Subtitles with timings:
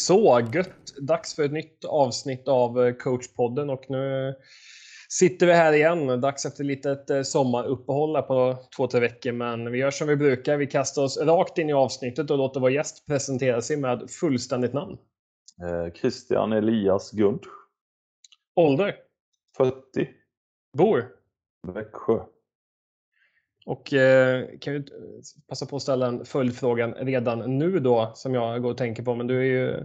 [0.00, 0.96] Så gött!
[1.00, 4.34] Dags för ett nytt avsnitt av eh, coachpodden och nu
[5.08, 6.20] sitter vi här igen.
[6.20, 9.32] Dags efter ett litet eh, sommaruppehåll på två, tre veckor.
[9.32, 10.56] Men vi gör som vi brukar.
[10.56, 14.72] Vi kastar oss rakt in i avsnittet och låter vår gäst presentera sig med fullständigt
[14.72, 14.96] namn.
[15.62, 17.40] Eh, Christian Elias Gund.
[18.56, 18.96] Ålder?
[19.56, 20.08] 40.
[20.78, 21.08] Bor?
[21.74, 22.20] Växjö.
[23.66, 24.84] Och eh, kan ju
[25.48, 29.14] passa på att ställa en följdfrågan redan nu då som jag går och tänker på.
[29.14, 29.84] Men du är ju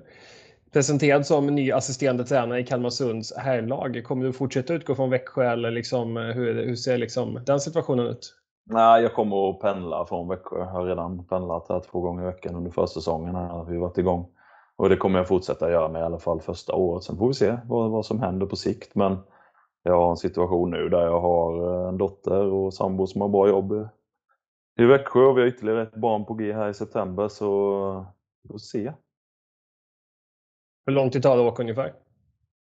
[0.74, 4.04] presenterad som ny assisterande tränare i Kalmarsunds herrlag.
[4.04, 8.08] Kommer du fortsätta utgå från Växjö eller liksom, eh, hur, hur ser liksom den situationen
[8.08, 8.36] ut?
[8.70, 10.60] Nej, jag kommer att pendla från Växjö.
[10.60, 14.28] Jag har redan pendlat här två gånger i veckan under försäsongen när vi varit igång.
[14.76, 17.04] Och det kommer jag fortsätta göra med i alla fall första året.
[17.04, 18.96] Sen får vi se vad, vad som händer på sikt.
[18.96, 19.18] Men
[19.90, 23.30] jag har en situation nu där jag har eh, en dotter och sambo som har
[23.30, 23.90] bra jobb
[24.80, 28.06] i Växjö och vi har ytterligare ett barn på G här i september så
[28.44, 28.94] vi får se.
[30.86, 31.88] Hur lång tid tar det att åka ungefär?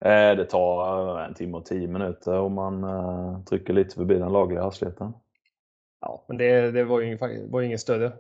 [0.06, 4.32] Eh, det tar en timme och tio minuter om man eh, trycker lite förbi den
[4.32, 5.14] lagliga hastigheten.
[6.02, 8.12] Ja, men det, det var ju ingen, var ingen större,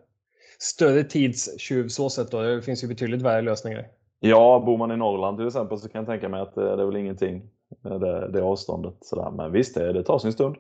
[0.60, 2.42] större tidstjuv så sett då.
[2.42, 3.88] Det finns ju betydligt värre lösningar.
[4.20, 6.86] Ja, bor man i Norrland till exempel så kan jag tänka mig att det är
[6.86, 7.50] väl ingenting
[7.82, 8.96] det, det avståndet.
[9.02, 9.32] Sådär.
[9.32, 10.56] Men visst, det, det tar sin stund.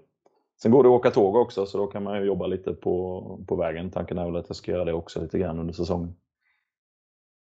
[0.61, 3.39] Sen går det att åka tåg också så då kan man ju jobba lite på,
[3.47, 3.91] på vägen.
[3.91, 6.15] Tanken är väl att jag ska göra det också lite grann under säsongen.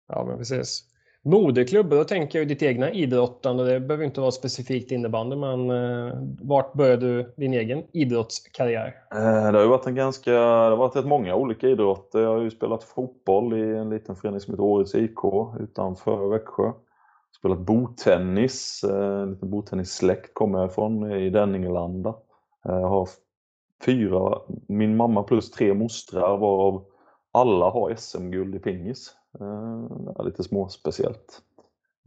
[0.09, 0.85] Ja, men precis.
[1.23, 3.73] Moderklubb, då tänker jag ditt egna idrottande.
[3.73, 8.95] Det behöver inte vara specifikt innebandy, men eh, vart började du din egen idrottskarriär?
[9.11, 12.19] Eh, det har varit en ganska, det har varit rätt många olika idrotter.
[12.21, 15.19] Jag har ju spelat fotboll i en liten förening som heter Årets IK
[15.61, 16.73] utanför Växjö
[17.39, 19.85] spelat botennis, Eh, en liten
[20.33, 22.15] kommer jag ifrån i Denningelanda.
[22.63, 23.09] Jag eh, har
[23.85, 26.85] fyra, min mamma plus tre mostrar varav
[27.33, 29.15] alla har SM-guld i pingis.
[29.41, 31.43] Eh, lite småspeciellt.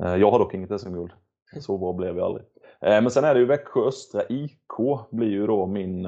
[0.03, 1.11] Eh, jag har dock inget SM-guld.
[1.59, 2.45] Så bra blev jag aldrig.
[2.81, 6.01] Eh, men sen är det ju Växjö Östra IK blir ju då min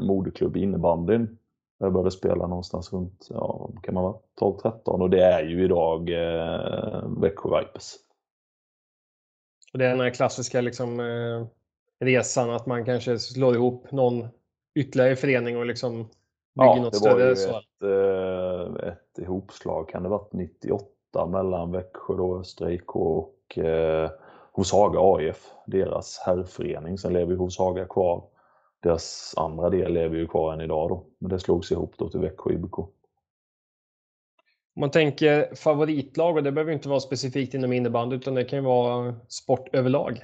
[0.00, 1.38] moderklubb i innebandyn.
[1.78, 6.10] Jag började spela någonstans runt, ja, kan man vara 12-13 och det är ju idag
[7.20, 7.94] Växjö Vipers.
[9.72, 11.46] Och det är den här klassiska liksom, eh,
[12.00, 14.28] resan att man kanske slår ihop någon
[14.74, 15.96] ytterligare förening och liksom
[16.54, 17.22] bygger ja, något större.
[17.22, 22.38] Ja, det var ju ett, eh, ett ihopslag, kan det varit 98 mellan Växjö då,
[22.38, 24.10] Östra IK och eh,
[24.52, 26.98] Hoshaga AIF, deras herrförening.
[26.98, 28.24] Sen lever ju Hoshaga kvar.
[28.82, 31.04] Deras andra del lever ju kvar än idag då.
[31.18, 32.74] Men det slogs ihop då till Växjö IBK.
[34.80, 38.58] Om man tänker favoritlag, och det behöver inte vara specifikt inom innebandy utan det kan
[38.58, 40.20] ju vara sport överlag.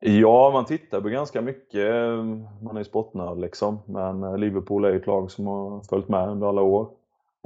[0.00, 1.90] Ja, man tittar på ganska mycket.
[1.94, 2.24] Eh,
[2.62, 3.78] man är sportnörd liksom.
[3.86, 6.88] Men eh, Liverpool är ett lag som har följt med under alla år.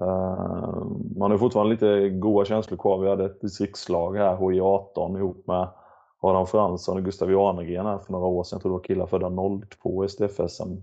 [0.03, 0.87] Eh,
[1.17, 2.99] man har fortfarande lite goda känslor kvar.
[2.99, 5.69] Vi hade ett distriktslag här, HI18, ihop med
[6.21, 8.57] Adam Fransson och Gustav Janegren här för några år sedan.
[8.57, 9.31] Jag tror det var killar födda
[9.83, 10.77] 02 i STF-SM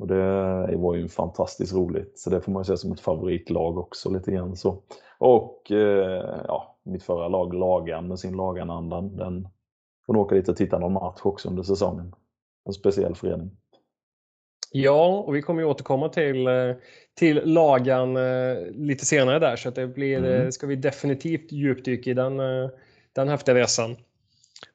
[0.00, 4.10] och det var ju fantastiskt roligt, så det får man se som ett favoritlag också
[4.10, 4.82] lite grann så.
[5.18, 9.48] Och eh, ja, mitt förra lag, Lagan med sin Laganandan, den
[10.06, 12.14] får nog åka dit och titta någon match också under säsongen.
[12.64, 13.50] En speciell förening.
[14.72, 16.74] Ja, och vi kommer ju återkomma till, eh,
[17.14, 20.52] till Lagan eh, lite senare där, så att det blir, mm.
[20.52, 22.36] ska vi definitivt djupdyka i den,
[23.12, 23.96] den häftiga resan.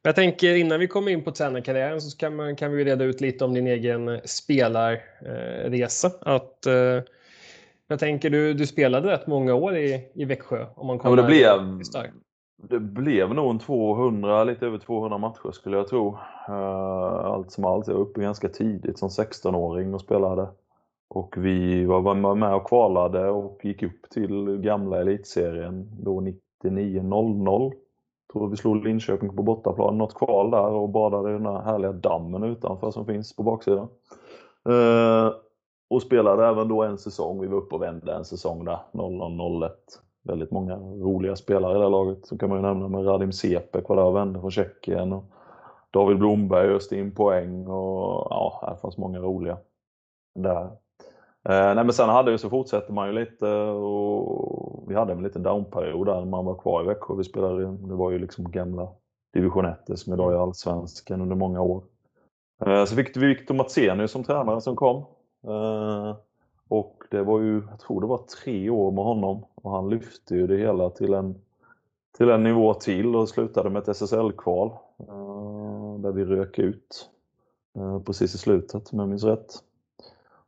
[0.02, 3.22] Jag tänker innan vi kommer in på tränarkarriären så kan, man, kan vi reda ut
[3.22, 6.12] lite om din egen spelarresa.
[6.22, 7.02] Att, eh,
[7.88, 10.66] jag tänker du, du spelade rätt många år i, i Växjö.
[10.76, 11.82] Om man ja, det, blev,
[12.70, 16.18] det blev nog en 200, lite över 200 matcher skulle jag tro.
[16.48, 17.88] Eh, allt som allt.
[17.88, 20.48] Jag var uppe ganska tidigt som 16-åring och spelade.
[21.08, 26.22] Och vi var med och kvalade och gick upp till gamla elitserien då
[26.64, 27.74] 99-00
[28.36, 31.92] tror vi slog Linköping på bortaplan, något kval där och badade i den här härliga
[31.92, 33.88] dammen utanför som finns på baksidan.
[34.70, 35.34] Eh,
[35.90, 39.70] och spelade även då en säsong, vi var uppe och vände en säsong där, 00-01.
[40.24, 42.26] Väldigt många roliga spelare i det laget.
[42.26, 45.14] Så kan man ju nämna med Radim Sepek var där och vände från Tjeckien.
[45.14, 45.24] Och
[45.92, 49.58] David Blomberg öste in poäng och ja, det fanns många roliga
[50.36, 50.70] där.
[51.50, 55.24] Eh, nej, men sen hade vi så fortsätter man ju lite och vi hade en
[55.24, 57.16] liten downperiod där när man var kvar i Växjö.
[57.16, 58.88] Vi spelade, det var ju liksom gamla
[59.34, 61.84] division 1 som idag är allsvenskan under många år.
[62.66, 64.98] Eh, så fick vi Viktor Matsenius som tränare som kom.
[65.48, 66.16] Eh,
[66.68, 70.36] och det var ju, jag tror det var tre år med honom och han lyfte
[70.36, 71.36] ju det hela till en,
[72.18, 74.70] till en nivå till och slutade med ett SSL-kval.
[75.00, 77.10] Eh, där vi rök ut
[77.78, 79.62] eh, precis i slutet om jag minns rätt.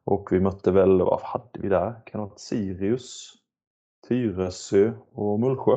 [0.08, 1.92] Och vi mötte väl, vad hade vi där?
[1.92, 3.34] Kan det ha varit Sirius,
[4.08, 5.76] Tyresö och Mullsjö?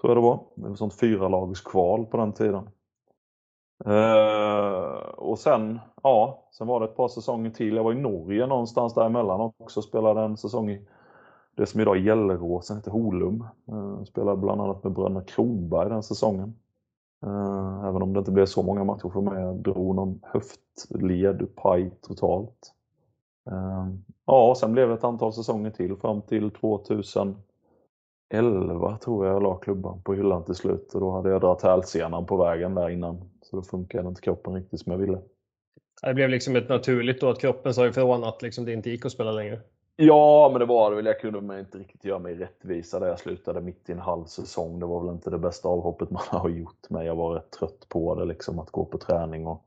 [0.00, 0.40] Tror jag det var.
[0.54, 2.68] Det var sånt fyralagskval på den tiden.
[3.86, 7.76] Uh, och sen, ja, sen var det ett par säsonger till.
[7.76, 9.82] Jag var i Norge någonstans däremellan också.
[9.82, 10.86] Spelade en säsong i
[11.56, 13.46] det som idag är Gelleråsen, heter Holum.
[13.72, 16.54] Uh, spelade bland annat med bröderna Kronberg den säsongen.
[17.26, 19.42] Uh, även om det inte blev så många matcher för mig.
[19.42, 22.72] Jag drog någon höftled, paj totalt.
[23.52, 23.88] Uh,
[24.26, 27.38] ja, sen blev det ett antal säsonger till fram till 2011
[28.98, 30.94] tror jag jag la klubban på hyllan till slut.
[30.94, 33.30] Och då hade jag dragit hälsenan på vägen där innan.
[33.42, 35.18] Så då funkade inte kroppen riktigt som jag ville.
[36.02, 39.06] Det blev liksom ett naturligt då att kroppen sa ifrån att liksom det inte gick
[39.06, 39.60] att spela längre?
[39.96, 41.06] Ja, men det var det väl.
[41.06, 44.80] Jag kunde inte riktigt göra mig rättvisa där jag slutade mitt i en halv säsong.
[44.80, 47.88] Det var väl inte det bästa avhoppet man har gjort, men jag var rätt trött
[47.88, 49.65] på det, liksom att gå på träning och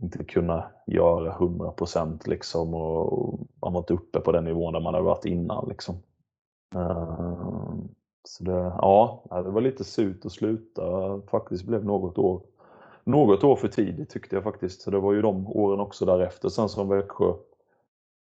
[0.00, 2.74] inte kunna göra 100 procent liksom.
[2.74, 5.94] Och man var inte uppe på den nivån där man hade varit innan liksom.
[6.74, 7.88] Ehm,
[8.28, 10.82] så det, ja, det var lite surt att sluta.
[11.30, 12.40] Faktiskt blev något år
[13.04, 14.82] något år för tidigt tyckte jag faktiskt.
[14.82, 17.32] Så det var ju de åren också därefter sen som Växjö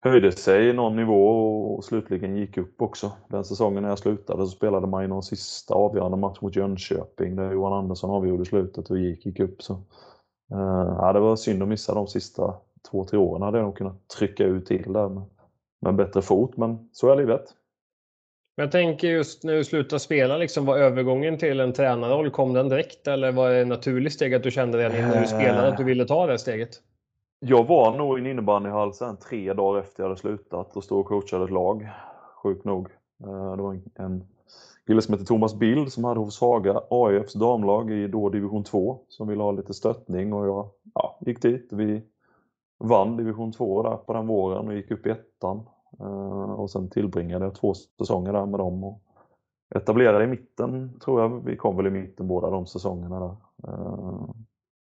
[0.03, 1.27] höjde sig i någon nivå
[1.75, 3.13] och slutligen gick upp också.
[3.29, 7.37] Den säsongen när jag slutade så spelade man ju någon sista avgörande match mot Jönköping
[7.37, 9.63] där Johan Andersson avgjorde slutet och gick, gick upp.
[9.63, 9.77] Så,
[10.99, 12.55] ja, det var synd att missa de sista
[12.91, 13.43] två, tre åren.
[13.43, 15.23] hade jag nog kunnat trycka ut till där med,
[15.81, 17.45] med bättre fot, men så är livet.
[18.57, 22.53] Men jag tänker just när du slutade spela, liksom, var övergången till en tränarroll, kom
[22.53, 25.69] den direkt eller var det ett naturligt steg att du kände redan innan du spelade
[25.69, 26.71] att du ville ta det steget?
[27.41, 31.01] Jag var nog i en innebandyhall sen tre dagar efter jag hade slutat och stod
[31.01, 31.89] och coachade ett lag,
[32.43, 32.89] sjukt nog.
[33.25, 34.25] Eh, det var en
[34.87, 39.01] kille som hette Thomas Bild som hade hos Haga AIFs damlag i då division 2
[39.09, 41.69] som ville ha lite stöttning och jag ja, gick dit.
[41.73, 42.03] Vi
[42.79, 45.67] vann division 2 där på den våren och gick upp i ettan.
[46.01, 48.85] Eh, och sen tillbringade jag två säsonger där med dem.
[48.85, 49.03] Och
[49.75, 51.45] etablerade i mitten, tror jag.
[51.45, 53.37] Vi kom väl i mitten båda de säsongerna där.
[53.69, 54.29] Eh,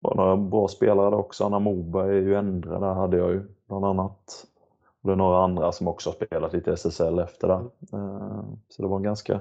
[0.00, 1.44] var några bra spelare där också.
[1.44, 4.46] Anna Moberg är ju äldre, där hade jag ju bland annat.
[5.02, 7.64] Och det är några andra som också har spelat lite SSL efter det.
[7.96, 9.40] Eh, så det var en ganska,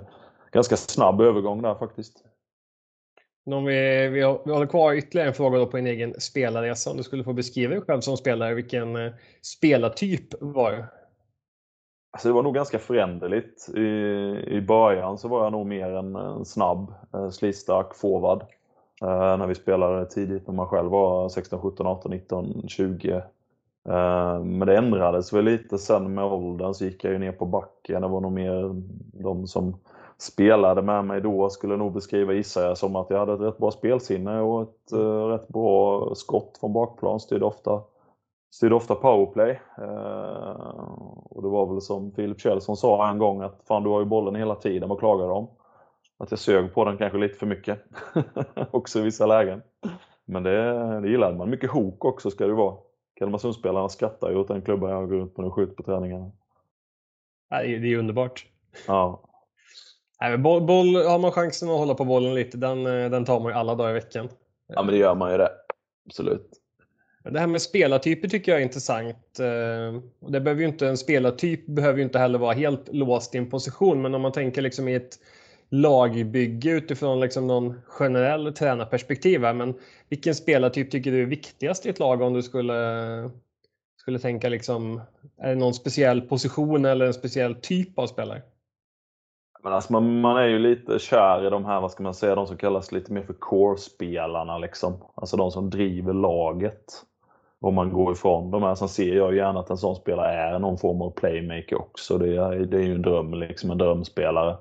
[0.55, 2.23] ganska snabb övergång där faktiskt.
[3.45, 6.91] Om vi, vi, har, vi håller kvar ytterligare en fråga då på din egen spelarresa.
[6.91, 8.97] Om du skulle få beskriva dig själv som spelare, vilken
[9.41, 10.85] spelartyp var det?
[12.11, 13.69] Alltså det var nog ganska föränderligt.
[13.69, 13.81] I,
[14.47, 18.41] I början så var jag nog mer en, en snabb, eh, slitstark forward.
[19.01, 23.15] Eh, när vi spelade tidigt, när man själv var 16, 17, 18, 19, 20.
[23.89, 27.45] Eh, men det ändrades väl lite sen med åldern så gick jag ju ner på
[27.45, 28.01] backen.
[28.01, 28.81] Det var nog mer
[29.23, 29.75] de som
[30.17, 33.57] spelade med mig då skulle nog beskriva, gissar jag, som att jag hade ett rätt
[33.57, 37.19] bra spelsinne och ett uh, rätt bra skott från bakplan.
[37.19, 37.81] Styrde ofta
[38.55, 39.59] styrde ofta powerplay.
[39.77, 40.51] Eh,
[41.29, 44.05] och det var väl som Philip Kjellson sa en gång att fan du har ju
[44.05, 45.47] bollen hela tiden, vad klagar om?
[46.17, 47.83] Att jag sög på den kanske lite för mycket.
[48.71, 49.61] också i vissa lägen.
[50.25, 51.49] Men det, det gillade man.
[51.49, 52.77] Mycket hok också ska det vara.
[53.15, 56.31] Kalmarsundspelarna skrattar ju åt den klubban jag går runt med och skjuter på träningarna.
[57.79, 58.45] det är underbart.
[58.87, 59.24] Ja.
[60.21, 63.39] Nej, boll, boll, har man chansen att hålla på bollen lite, den, eh, den tar
[63.39, 64.29] man ju alla dagar i veckan.
[64.67, 65.51] Ja, men det gör man ju det.
[66.05, 66.49] Absolut.
[67.23, 69.39] Det här med spelartyper tycker jag är intressant.
[69.39, 73.37] Eh, det behöver ju inte, en spelartyp behöver ju inte heller vara helt låst i
[73.37, 75.19] en position, men om man tänker liksom i ett
[75.69, 79.41] lagbygge utifrån liksom någon generell tränarperspektiv.
[79.41, 79.73] Men
[80.09, 82.73] vilken spelartyp tycker du är viktigast i ett lag om du skulle,
[84.01, 85.01] skulle tänka liksom,
[85.37, 88.41] är det någon speciell position eller en speciell typ av spelare?
[89.63, 92.35] Men alltså man, man, är ju lite kär i de här, vad ska man säga,
[92.35, 94.57] de som kallas lite mer för core-spelarna.
[94.57, 94.93] Liksom.
[95.15, 96.83] Alltså de som driver laget
[97.61, 98.75] om man går ifrån de här.
[98.75, 102.17] Sen ser jag gärna att en sån spelare är någon form av playmaker också.
[102.17, 104.57] Det är, det är ju en dröm, liksom en drömspelare.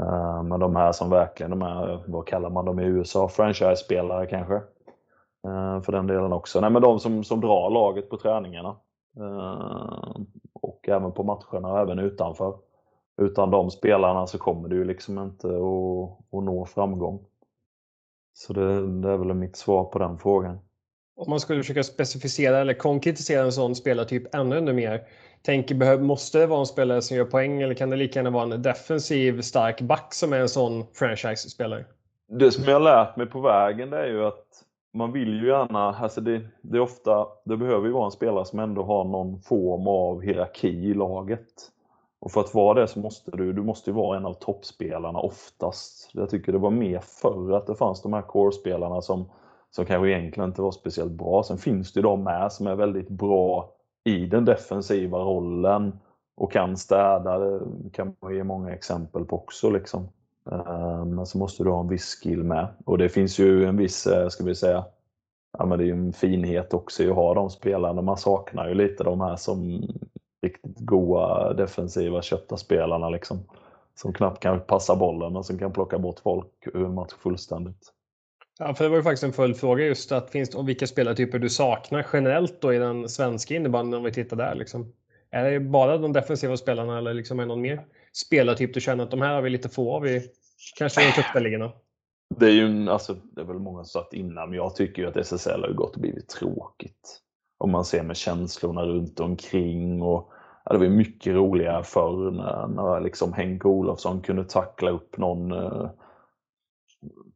[0.00, 3.28] Uh, men de här som verkligen, de här, vad kallar man dem i USA?
[3.28, 4.54] Franchise-spelare kanske?
[5.46, 6.60] Uh, för den delen också.
[6.60, 8.76] Nej men de som, som drar laget på träningarna.
[9.20, 10.16] Uh,
[10.54, 12.54] och även på matcherna och även utanför.
[13.16, 17.24] Utan de spelarna så kommer du liksom inte att, att nå framgång.
[18.34, 20.58] Så det, det är väl mitt svar på den frågan
[21.16, 25.02] om man skulle försöka specificera eller konkretisera en sån spelartyp ännu, ännu mer.
[25.42, 28.54] Tänker, måste det vara en spelare som gör poäng eller kan det lika gärna vara
[28.54, 31.84] en defensiv stark back som är en sån franchise-spelare?
[32.28, 34.46] Det som jag har lärt mig på vägen det är ju att
[34.94, 38.44] man vill ju gärna, alltså det, det är ofta, det behöver ju vara en spelare
[38.44, 41.71] som ändå har någon form av hierarki i laget.
[42.22, 45.18] Och för att vara det så måste du, du måste ju vara en av toppspelarna
[45.18, 46.10] oftast.
[46.12, 49.24] Jag tycker det var mer förr att det fanns de här core-spelarna som
[49.74, 51.42] som kanske egentligen inte var speciellt bra.
[51.42, 53.70] Sen finns det ju de med som är väldigt bra
[54.04, 55.98] i den defensiva rollen
[56.34, 57.38] och kan städa.
[57.38, 59.70] Det kan man ge många exempel på också.
[59.70, 60.08] Liksom.
[60.50, 62.68] Eh, men så måste du ha en viss skill med.
[62.84, 64.84] Och det finns ju en viss, eh, ska vi säga,
[65.58, 68.02] ja, men det är ju en finhet också att ha de spelarna.
[68.02, 69.88] Man saknar ju lite de här som
[70.42, 73.38] riktigt goa defensiva köpta spelarna liksom.
[73.94, 77.92] Som knappt kan passa bollen och som kan plocka bort folk ur en match fullständigt.
[78.58, 81.50] Ja, för det var ju faktiskt en följdfråga just att finns det, vilka spelartyper du
[81.50, 84.92] saknar generellt då i den svenska innebandyn om vi tittar där liksom?
[85.30, 89.04] Är det bara de defensiva spelarna eller liksom är det någon mer spelartyp du känner
[89.04, 90.22] att de här har vi lite få av i
[90.78, 91.72] kanske de tuffa ligorna?
[92.36, 95.08] Det är ju alltså, det är väl många som sagt innan, men jag tycker ju
[95.08, 97.20] att SSL har gått och blivit tråkigt.
[97.62, 100.32] Om man ser med känslorna runt omkring och
[100.64, 105.52] ja, det var mycket roligare förr när, när liksom Henke Olofsson kunde tackla upp någon
[105.52, 105.90] eh,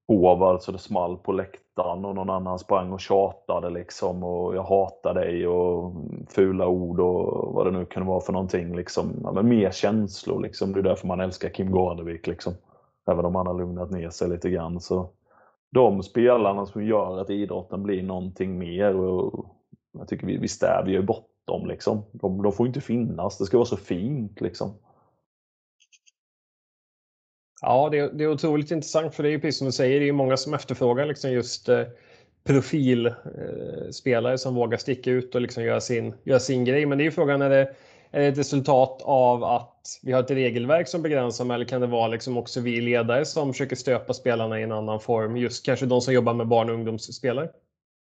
[0.06, 4.62] forward så det small på läktaren och någon annan sprang och tjatade liksom och jag
[4.62, 5.92] hatar dig och
[6.28, 8.76] fula ord och vad det nu kunde vara för någonting.
[8.76, 9.20] Liksom.
[9.22, 10.72] Ja, men mer känslor liksom.
[10.72, 12.52] Det är därför man älskar Kim Gardevik liksom.
[13.10, 14.80] Även om han har lugnat ner sig lite grann.
[14.80, 15.08] Så
[15.72, 18.96] de spelarna som gör att idrotten blir någonting mer.
[18.96, 19.55] Och
[19.98, 21.66] jag tycker vi, vi ju bort dem.
[21.66, 22.04] Liksom.
[22.12, 23.38] De, de får inte finnas.
[23.38, 24.40] Det ska vara så fint.
[24.40, 24.74] Liksom.
[27.62, 30.00] Ja, det är, det är otroligt intressant för det är ju precis som du säger,
[30.00, 31.82] det är många som efterfrågar liksom just eh,
[32.44, 36.86] profilspelare eh, som vågar sticka ut och liksom göra, sin, göra sin grej.
[36.86, 37.74] Men det är ju frågan, är det,
[38.10, 41.86] är det ett resultat av att vi har ett regelverk som begränsar eller kan det
[41.86, 45.36] vara liksom också vi ledare som försöker stöpa spelarna i en annan form?
[45.36, 47.48] Just kanske de som jobbar med barn och ungdomsspelare?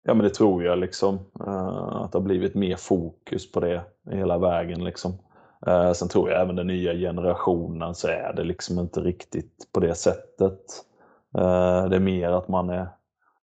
[0.03, 1.19] Ja, men det tror jag liksom.
[1.47, 5.13] Eh, att det har blivit mer fokus på det hela vägen liksom.
[5.67, 9.81] Eh, sen tror jag även den nya generationen så är det liksom inte riktigt på
[9.81, 10.61] det sättet.
[11.39, 12.89] Eh, det är mer att man är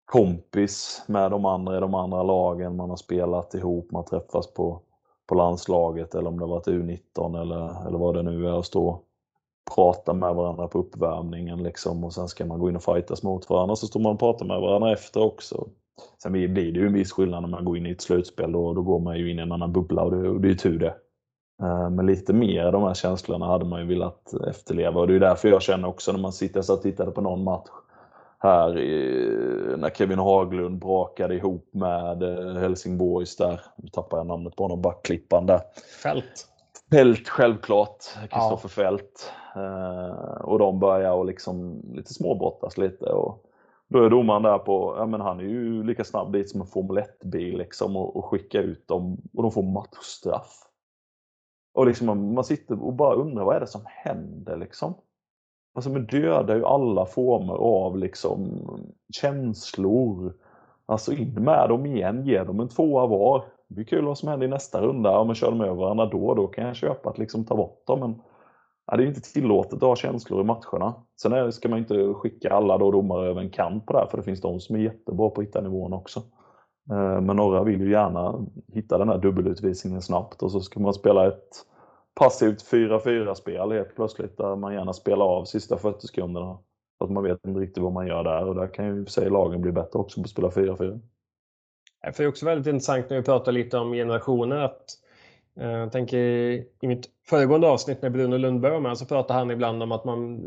[0.05, 2.75] kompis med de andra i de andra lagen.
[2.75, 4.81] Man har spelat ihop, man träffas på
[5.29, 8.87] på landslaget eller om det varit U19 eller, eller vad det nu är och stå
[8.87, 9.03] och
[9.75, 13.49] prata med varandra på uppvärmningen liksom och sen ska man gå in och fightas mot
[13.49, 15.67] varandra så står man och pratar med varandra efter också.
[16.23, 18.73] Sen blir det ju en viss skillnad när man går in i ett slutspel då,
[18.73, 20.55] då går man ju in i en annan bubbla och det, och det är ju
[20.55, 20.95] tur det.
[21.61, 25.15] Eh, men lite mer av de här känslorna hade man ju velat efterleva och det
[25.15, 27.69] är därför jag känner också när man sitter och tittade på någon match
[28.39, 28.73] här
[29.77, 34.81] när Kevin Haglund brakade ihop med eh, Helsingborgs där, nu tappar jag namnet på honom,
[34.81, 35.61] backklippan där.
[36.03, 36.47] Fält.
[36.91, 38.89] Fält självklart, Kristoffer ja.
[38.89, 39.33] Fält.
[39.55, 43.05] Eh, och de börjar och liksom lite småbrottas lite.
[43.05, 43.43] Och
[43.89, 46.67] då är domaren där på, ja men han är ju lika snabb dit som en
[46.67, 50.69] Formel 1-bil liksom och, och skickar ut dem och de får matchstraff.
[51.73, 54.93] Och liksom man sitter och bara undrar vad är det som händer liksom?
[55.73, 58.61] Alltså man dödar ju alla former av liksom
[59.13, 60.33] känslor.
[60.85, 63.45] Alltså in med dem igen, ge dem en tvåa var.
[63.67, 65.19] Det blir kul vad som händer i nästa runda.
[65.19, 67.87] Om man kör dem över varandra då, då kan jag köpa att liksom ta bort
[67.87, 67.99] dem.
[67.99, 68.21] Men
[68.91, 70.93] ja, det är inte tillåtet att ha känslor i matcherna.
[71.21, 74.07] Sen är, ska man inte skicka alla då domare över en kant på det här,
[74.07, 76.19] för det finns de som är jättebra på att hitta nivån också.
[76.91, 80.93] Eh, men några vill ju gärna hitta den här dubbelutvisningen snabbt och så ska man
[80.93, 81.65] spela ett
[82.15, 86.57] passivt 4-4-spel helt plötsligt där man gärna spelar av sista 40 sekunderna.
[86.97, 89.11] Så att man vet inte riktigt vad man gör där och där kan ju för
[89.11, 90.99] sig lagen bli bättre också på att spela 4-4.
[92.01, 94.85] Det är också väldigt intressant när vi pratar lite om generationer att
[95.59, 99.83] jag tänker i mitt föregående avsnitt när Bruno Lundberg var med så pratade han ibland
[99.83, 100.39] om att man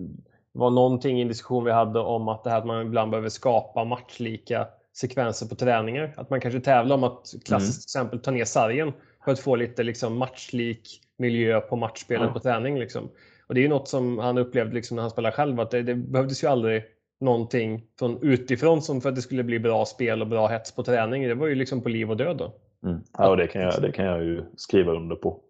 [0.52, 3.28] var någonting i en diskussion vi hade om att det här att man ibland behöver
[3.28, 6.14] skapa matchlika sekvenser på träningar.
[6.16, 8.07] Att man kanske tävlar om att klassiskt mm.
[8.07, 8.92] exempel ta ner sargen
[9.25, 12.35] för att få lite liksom matchlik miljö på matchspelet mm.
[12.35, 12.78] på träning.
[12.78, 13.11] Liksom.
[13.47, 15.83] Och det är ju något som han upplevde liksom när han spelade själv att det,
[15.83, 16.83] det behövdes ju aldrig
[17.21, 20.83] någonting från utifrån som för att det skulle bli bra spel och bra hets på
[20.83, 21.28] träning.
[21.28, 22.54] Det var ju liksom på liv och död då.
[22.85, 23.01] Mm.
[23.19, 25.41] Ja, och det kan, jag, det kan jag ju skriva under på.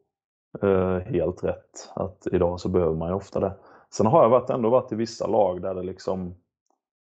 [0.64, 1.90] Uh, helt rätt.
[1.94, 3.52] Att idag så behöver man ju ofta det.
[3.90, 6.34] Sen har jag varit, ändå varit i vissa lag där det liksom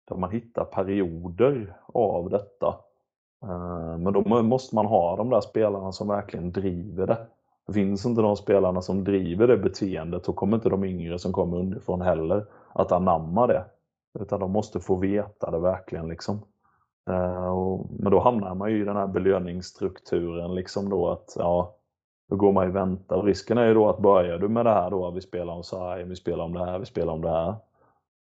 [0.07, 2.75] där man hittar perioder av detta.
[3.43, 7.17] Uh, men då måste man ha de där spelarna som verkligen driver det.
[7.73, 11.57] Finns inte de spelarna som driver det beteendet så kommer inte de yngre som kommer
[11.57, 13.65] underifrån heller att anamma det.
[14.19, 16.07] Utan de måste få veta det verkligen.
[16.07, 16.39] Liksom.
[17.07, 20.55] Eh, och, men då hamnar man ju i den här belöningsstrukturen.
[20.55, 21.75] Liksom då att ja,
[22.29, 23.15] då går man ju vänta.
[23.15, 25.63] Och risken är ju då att börjar du med det här då, vi spelar om
[25.63, 27.55] så vi spelar om det här, vi spelar om det här.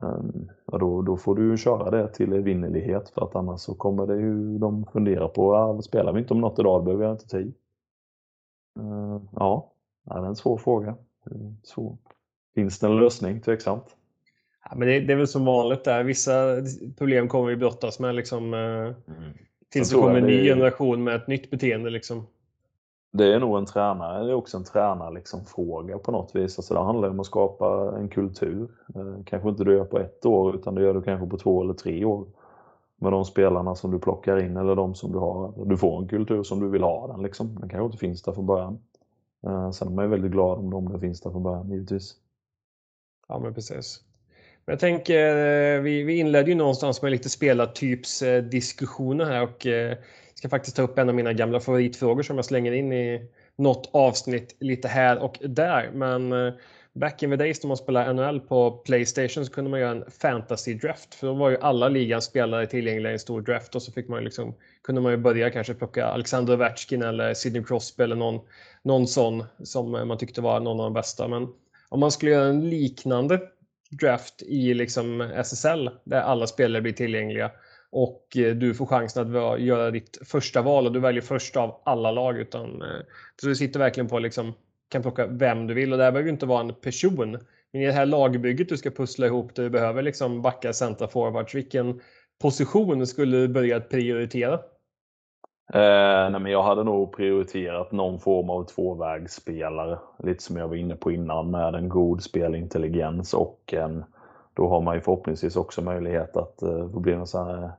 [0.03, 4.17] Um, då, då får du köra det till evinnerlighet för att annars så kommer det
[4.17, 7.29] ju de fundera på, ja, spelar vi inte om något idag, då behöver jag inte
[7.29, 7.55] tid.
[8.79, 9.73] Uh, ja,
[10.05, 10.97] det är en svår fråga.
[11.31, 11.99] Ehm, så,
[12.55, 13.41] finns det en lösning?
[13.41, 13.97] Tveksamt.
[14.71, 16.05] Ja, men det, det, är väl som vanligt där.
[16.05, 16.33] Vissa
[16.99, 18.95] problem kommer vi brottas med liksom, uh, mm.
[19.73, 21.91] tills det kommer en ny generation med ett nytt beteende.
[21.91, 22.27] Liksom.
[23.13, 26.59] det är nog en tränare, det är också en tränarfråga liksom, fråga på något vis.
[26.59, 28.71] Alltså det handlar om att skapa en kultur.
[28.95, 31.63] Eh, kanske inte du gör på ett år utan det gör du kanske på två
[31.63, 32.27] eller tre år.
[32.99, 35.67] Med de spelarna som du plockar in eller de som du har.
[35.67, 37.55] Du får en kultur som du vill ha den liksom.
[37.61, 38.79] Den kanske inte finns där från början.
[39.47, 42.15] Eh, sen är man ju väldigt glad om de finns där från början givetvis.
[43.29, 44.06] Ja men precis.
[44.67, 49.99] Men jag tänker, eh, vi, vi inledde ju någonstans med lite spelartypsdiskussioner här och jag
[50.35, 53.91] ska faktiskt ta upp en av mina gamla favoritfrågor som jag slänger in i något
[53.93, 55.91] avsnitt lite här och där.
[55.95, 56.55] Men eh,
[56.93, 60.05] back in the days när man spelade NHL på Playstation så kunde man göra en
[60.21, 61.15] fantasy draft.
[61.15, 64.09] För då var ju alla ligans spelare tillgängliga i en stor draft och så fick
[64.09, 68.41] man liksom, kunde man ju börja kanske plocka Alexander Ovechkin eller Sidney Crosby eller någon,
[68.83, 71.29] någon sån som man tyckte var någon av de bästa.
[71.29, 71.49] Men
[71.89, 73.41] om man skulle göra en liknande
[73.91, 77.51] draft i liksom SSL där alla spelare blir tillgängliga
[77.91, 81.83] och eh, du får chansen att göra ditt första val och du väljer först av
[81.85, 82.39] alla lag.
[82.39, 82.89] Utan, eh,
[83.41, 84.55] så du sitter verkligen på liksom,
[84.89, 87.39] kan plocka vem du vill och det här behöver ju inte vara en person.
[87.73, 91.09] Men i det här lagbygget du ska pussla ihop där du behöver liksom backa, centra,
[91.09, 91.55] forwards.
[91.55, 92.01] Vilken
[92.41, 94.61] position skulle du börja prioritera?
[95.73, 99.99] Eh, nej men jag hade nog prioriterat någon form av tvåvägsspelare.
[100.19, 104.05] Lite som jag var inne på innan med en god spelintelligens och en
[104.55, 107.73] då har man ju förhoppningsvis också möjlighet att eh, få bli någon sån här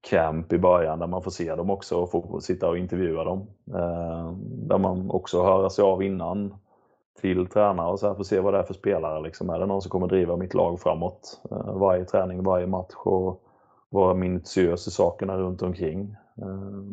[0.00, 3.46] camp i början där man får se dem också och få sitta och intervjua dem.
[3.74, 6.54] Eh, där man också hör sig av innan
[7.20, 9.22] till tränare och så här får se vad det är för spelare.
[9.22, 9.50] Liksom.
[9.50, 13.42] Är det någon som kommer driva mitt lag framåt eh, varje träning, varje match och
[13.88, 16.16] vara minutiös i sakerna runt omkring.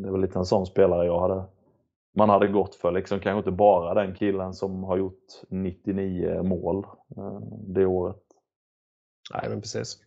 [0.02, 1.44] Det var lite en sån spelare jag hade
[2.18, 2.92] man hade gått för.
[2.92, 6.86] Liksom, kanske inte bara den killen som har gjort 99 mål
[7.66, 8.22] det året.
[9.34, 9.98] Nej, men precis.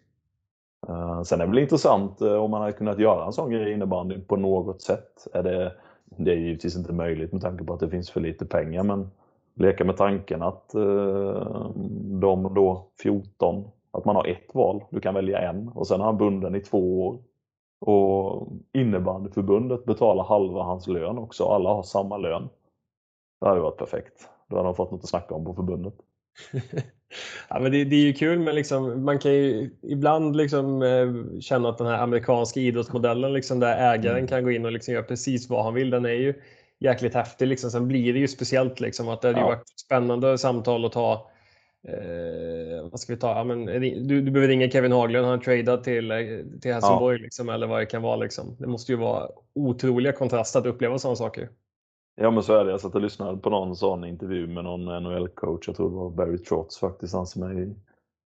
[0.90, 3.74] Uh, sen är det väl intressant om man hade kunnat göra en sån grej i
[3.74, 5.28] innebandy på något sätt.
[5.34, 5.74] Är det,
[6.06, 9.12] det är givetvis inte möjligt med tanke på att det finns för lite pengar men
[9.54, 10.70] leka med tanken att
[12.22, 14.84] de då 14, att man har ett val.
[14.90, 17.20] Du kan välja en och sen är han bunden i två år.
[17.82, 21.46] Och innebandyförbundet betalar halva hans lön också.
[21.46, 22.50] Alla har samma lön.
[23.42, 24.30] Det hade varit perfekt.
[24.50, 25.94] Då hade de fått något att snacka om på förbundet.
[27.50, 31.40] ja, men det, det, är ju kul, men liksom, man kan ju ibland liksom, eh,
[31.40, 34.28] känna att den här amerikanska idrottsmodellen liksom, där ägaren mm.
[34.28, 36.34] kan gå in och liksom göra precis vad han vill, den är ju
[36.80, 37.48] jäkligt häftig.
[37.48, 37.72] Liksom.
[37.72, 39.46] Sen blir det ju speciellt liksom, att det hade ja.
[39.46, 41.31] varit spännande samtal att ta
[41.88, 43.38] Eh, vad ska vi ta?
[43.38, 46.18] Ja, men, du, du behöver ringa Kevin Haglund, han tradat till, eh,
[46.62, 47.24] till Helsingborg ja.
[47.24, 48.16] liksom, eller vad det kan vara.
[48.16, 48.56] Liksom.
[48.60, 51.50] Det måste ju vara otroliga kontraster att uppleva sådana saker.
[52.16, 52.72] Ja men så är det.
[52.72, 56.10] Jag satt och lyssnade på någon sån intervju med någon NHL-coach, jag tror det var
[56.10, 57.76] Barry Trotz faktiskt, han som är i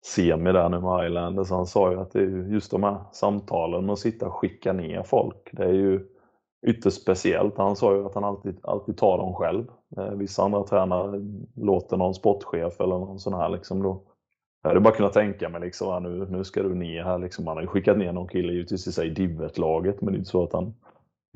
[0.07, 1.51] semi där nu med Islanders.
[1.51, 4.73] Han sa ju att det är just de här samtalen med att sitta och skicka
[4.73, 5.49] ner folk.
[5.53, 6.07] Det är ju
[6.67, 7.59] ytterst speciellt.
[7.59, 9.67] Han sa ju att han alltid, alltid tar dem själv.
[9.97, 11.21] Eh, vissa andra tränare
[11.55, 14.03] låter någon sportchef eller någon sån här liksom då.
[14.63, 17.47] Jag hade bara kunnat tänka mig liksom, nu, nu ska du ner här liksom.
[17.47, 20.31] Han har ju skickat ner någon kille givetvis i sig Divet-laget men det är inte
[20.31, 20.75] så att han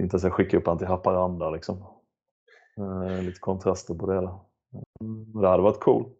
[0.02, 1.84] inte ska skicka upp han till Haparanda liksom.
[2.78, 4.40] Eh, lite kontraster på det hela.
[5.40, 6.16] det hade varit coolt.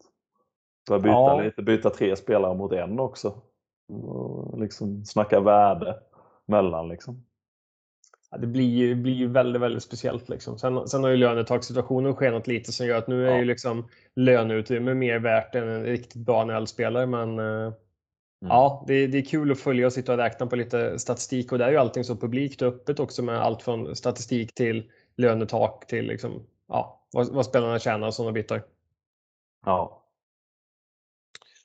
[0.88, 1.40] Börja byta ja.
[1.40, 3.34] lite, byta tre spelare mot en också.
[3.92, 5.96] Och liksom snacka värde
[6.46, 7.24] mellan liksom.
[8.30, 10.28] Ja, det blir ju, blir ju väldigt, väldigt speciellt.
[10.28, 10.58] Liksom.
[10.58, 13.38] Sen, sen har ju lönetakssituationen skenat lite som gör att nu är ja.
[13.38, 17.06] ju liksom löneutrymme mer värt än en riktigt bra NHL-spelare.
[17.06, 17.74] Men eh, mm.
[18.40, 21.58] ja, det, det är kul att följa och sitta och räkna på lite statistik och
[21.58, 25.86] där är ju allting så publikt och öppet också med allt från statistik till lönetak
[25.86, 28.62] till liksom, ja, vad, vad spelarna tjänar och sådana bitar.
[29.66, 30.04] Ja.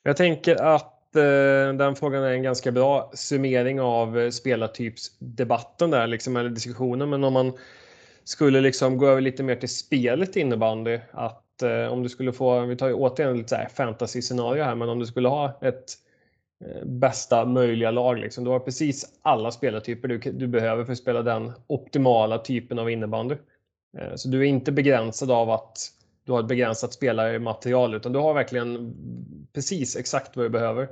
[0.02, 6.06] Jag tänker att Eh, den frågan är en ganska bra summering av eh, spelartypsdebatten där,
[6.06, 7.10] liksom, eller diskussionen.
[7.10, 7.52] Men om man
[8.24, 12.60] skulle liksom gå över lite mer till spelet innebandy, att eh, om du skulle få,
[12.60, 15.92] vi tar ju återigen lite så här fantasy-scenario här, men om du skulle ha ett
[16.64, 18.18] eh, bästa möjliga lag.
[18.18, 18.44] Liksom.
[18.44, 22.90] Du har precis alla spelartyper du, du behöver för att spela den optimala typen av
[22.90, 23.36] innebandy.
[24.14, 25.78] Så du är inte begränsad av att
[26.26, 28.94] du har ett begränsat spelarmaterial utan du har verkligen
[29.52, 30.88] precis exakt vad du behöver.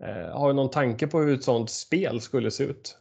[0.00, 2.98] Eh, har du någon tanke på hur ett sånt spel skulle se ut?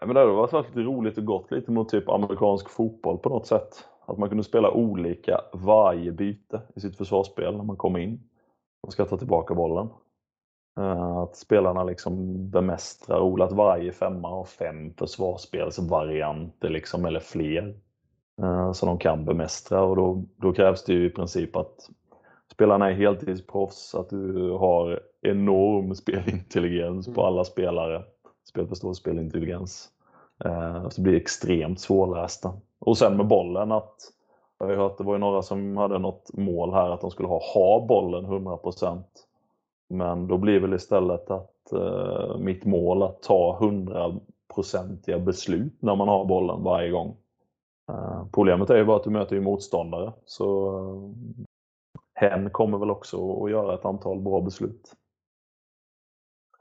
[0.00, 3.28] Ja, men det hade varit lite roligt och gott lite mot typ amerikansk fotboll på
[3.28, 3.88] något sätt.
[4.06, 8.28] Att man kunde spela olika varje byte i sitt försvarsspel när man kommer in
[8.82, 9.88] och ska ta tillbaka bollen.
[10.78, 17.74] Eh, att spelarna liksom bemästrar, att varje femma har fem försvarsspelsvarianter liksom, eller fler.
[18.42, 21.90] Eh, som de kan bemästra och då, då krävs det ju i princip att
[22.52, 27.24] spelarna är heltidsproffs, att du har enorm spelintelligens på mm.
[27.24, 28.02] alla spelare.
[28.48, 29.88] Spelförståelse, spelintelligens.
[30.44, 32.52] Eh, så det blir extremt svårlästa.
[32.78, 33.96] Och sen med bollen att
[34.58, 37.28] jag har hört det var ju några som hade något mål här att de skulle
[37.28, 39.02] ha, ha bollen 100%.
[39.88, 46.08] Men då blir väl istället att eh, mitt mål att ta 100-procentiga beslut när man
[46.08, 47.16] har bollen varje gång.
[47.92, 50.12] Eh, problemet är ju bara att du möter ju motståndare.
[50.24, 51.44] Så eh,
[52.14, 54.92] hen kommer väl också att göra ett antal bra beslut.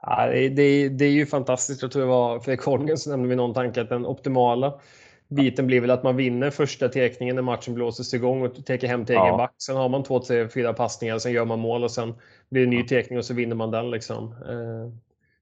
[0.01, 1.81] Ja, det, det, det, är ju fantastiskt.
[1.81, 4.79] Jag tror det var Fredrik Holmgren som nämnde vid någon tanke att den optimala
[5.27, 9.05] biten blir väl att man vinner första tekningen när matchen blåses igång och täcker hem
[9.05, 9.37] till egen ja.
[9.37, 9.53] back.
[9.57, 12.13] Sen har man två, tre, fyra passningar, sen gör man mål och sen
[12.49, 13.91] blir det ny tekning och så vinner man den.
[13.91, 14.23] Liksom.
[14.23, 14.93] Eh,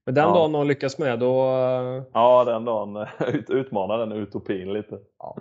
[0.04, 0.34] men den ja.
[0.34, 1.34] dagen någon lyckas med då...
[2.12, 3.06] Ja, den dagen
[3.48, 4.98] utmanar den utopin lite.
[5.18, 5.36] Ja.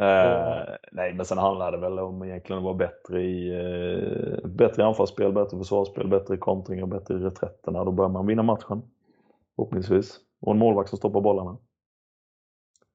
[0.00, 4.84] Eh, nej, men sen handlar det väl om egentligen att vara bättre i eh, bättre
[4.84, 7.84] anfallsspel, bättre försvarsspel, bättre kontring och bättre i reträtterna.
[7.84, 8.82] Då börjar man vinna matchen.
[9.56, 10.16] Förhoppningsvis.
[10.40, 11.58] Och en målvakt som stoppar bollarna.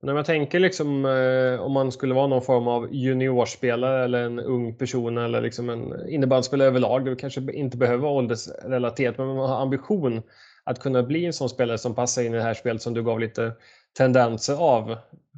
[0.02, 4.40] När man tänker liksom eh, om man skulle vara någon form av juniorspelare eller en
[4.40, 7.06] ung person eller liksom en innebandyspelare överlag.
[7.06, 10.22] Det kanske inte behöver vara åldersrelaterat men man har ambition
[10.64, 13.04] att kunna bli en sån spelare som passar in i det här spelet som du
[13.04, 13.54] gav lite
[13.98, 14.96] tendenser av.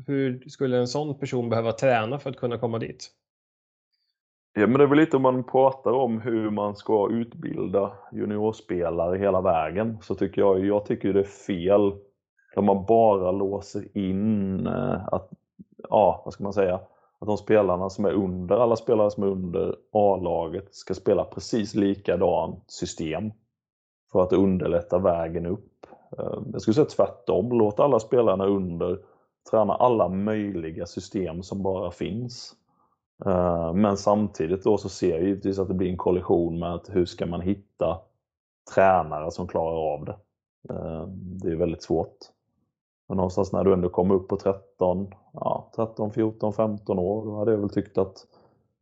[0.07, 3.09] Hur skulle en sån person behöva träna för att kunna komma dit?
[4.53, 9.17] Ja, men det är väl lite om man pratar om hur man ska utbilda juniorspelare
[9.17, 11.93] hela vägen så tycker jag, jag tycker det är fel
[12.55, 15.29] där man bara låser in eh, att,
[15.89, 16.75] ja, vad ska man säga,
[17.19, 21.75] att de spelarna som är under, alla spelare som är under A-laget ska spela precis
[21.75, 23.31] likadant system
[24.11, 25.85] för att underlätta vägen upp.
[26.17, 28.99] Eh, jag skulle säga tvärtom, låt alla spelarna under
[29.51, 32.55] träna alla möjliga system som bara finns.
[33.25, 36.89] Eh, men samtidigt då så ser jag givetvis att det blir en kollision med att
[36.89, 37.99] hur ska man hitta
[38.75, 40.15] tränare som klarar av det.
[40.73, 41.07] Eh,
[41.41, 42.17] det är väldigt svårt.
[43.07, 47.37] Men någonstans när du ändå kommer upp på 13, ja, 13, 14, 15 år, då
[47.37, 48.25] hade jag väl tyckt att,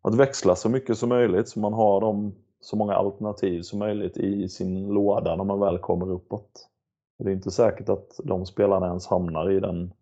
[0.02, 4.18] att växla så mycket som möjligt så man har de, så många alternativ som möjligt
[4.18, 6.68] i sin låda när man väl kommer uppåt.
[7.18, 9.94] Det är inte säkert att de spelarna ens hamnar i, den,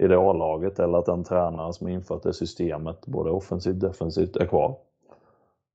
[0.00, 4.36] i det A-laget eller att den tränare som infört det systemet, både offensivt och defensivt,
[4.36, 4.76] är kvar.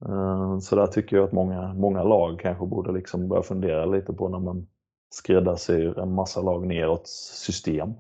[0.06, 4.14] Eh, så där tycker jag att många, många lag kanske borde liksom börja fundera lite
[4.14, 4.68] på när man
[5.10, 7.94] skräddarsyr en massa lag neråt system.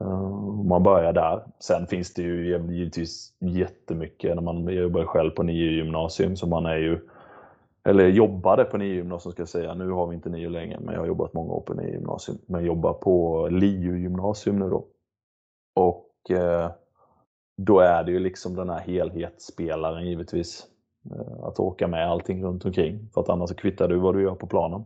[0.00, 0.30] Eh,
[0.64, 1.44] man börjar där.
[1.58, 6.66] Sen finns det ju givetvis jättemycket när man jobbar själv på nio gymnasium så man
[6.66, 7.00] är ju
[7.84, 9.74] eller jobbade på NIU-gymnasium ska jag säga.
[9.74, 12.64] Nu har vi inte NIU längre men jag har jobbat många år på NIU-gymnasium, Men
[12.64, 14.86] jobbar på LiU gymnasium nu då.
[15.74, 16.70] Och eh,
[17.56, 20.66] då är det ju liksom den här helhetsspelaren givetvis.
[21.10, 23.08] Eh, att åka med allting runt omkring.
[23.14, 24.84] För att annars kvittar du vad du gör på planen.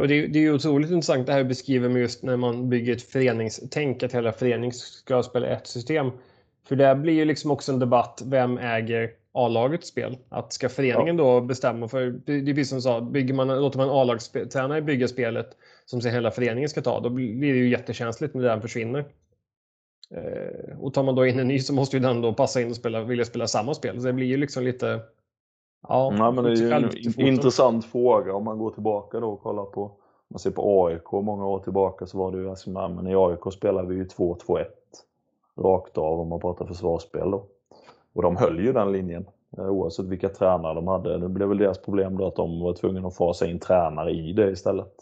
[0.00, 2.68] Och det, det är ju otroligt intressant det här du beskriver med just när man
[2.68, 6.10] bygger ett föreningstänk, att hela föreningen ska spela ett system.
[6.68, 10.18] För det blir ju liksom också en debatt, vem äger A-lagets spel?
[10.28, 11.24] Att ska föreningen ja.
[11.24, 15.56] då bestämma, för det är precis som sa, bygger man, låter man A-lagstränare bygga spelet
[15.84, 19.04] som sen hela föreningen ska ta, då blir det ju jättekänsligt när den försvinner.
[20.14, 22.70] Eh, och tar man då in en ny så måste ju den då passa in
[22.70, 24.00] och spela, vilja spela samma spel.
[24.00, 25.00] Så det blir ju liksom lite
[25.88, 29.42] Ja, Nej, men det är ju en intressant fråga om man går tillbaka då och
[29.42, 32.70] kollar på om man ser på AIK många år tillbaka så var det ju alltså,
[32.70, 34.64] men i AIK spelade vi ju 2-2-1
[35.56, 37.46] rakt av om man pratar försvarsspel då.
[38.14, 39.26] Och de höll ju den linjen
[39.58, 41.18] eh, oavsett vilka tränare de hade.
[41.18, 44.32] Det blev väl deras problem då att de var tvungna att fasa in tränare i
[44.32, 44.94] det istället.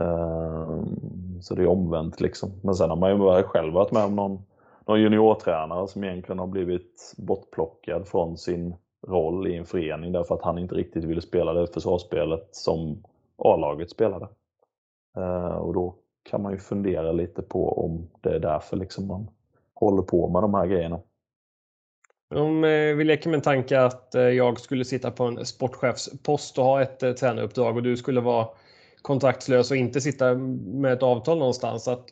[0.00, 2.50] Ehm, så det är omvänt liksom.
[2.62, 4.42] Men sen har man ju själv varit med om någon,
[4.86, 8.74] någon juniortränare som egentligen har blivit bortplockad från sin
[9.06, 13.02] roll i en förening därför att han inte riktigt ville spela det försvarsspelet som
[13.36, 14.28] A-laget spelade.
[15.16, 15.94] Ehm, och då
[16.30, 19.30] kan man ju fundera lite på om det är därför liksom man
[19.74, 21.00] håller på med de här grejerna.
[22.34, 26.58] Om eh, vi leker med en tanke att eh, jag skulle sitta på en sportchefspost
[26.58, 28.48] och ha ett eh, tränaruppdrag och du skulle vara
[29.02, 31.88] kontraktslös och inte sitta med ett avtal någonstans.
[31.88, 32.04] Att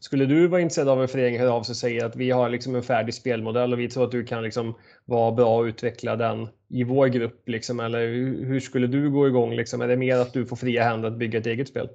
[0.00, 2.48] skulle du vara intresserad av en förening hör av sig och säger att vi har
[2.48, 6.16] liksom en färdig spelmodell och vi tror att du kan liksom vara bra och utveckla
[6.16, 7.48] den i vår grupp?
[7.48, 8.06] Liksom, eller
[8.44, 9.54] hur skulle du gå igång?
[9.54, 9.80] Liksom?
[9.80, 11.88] Är det mer att du får fria händer att bygga ett eget spel?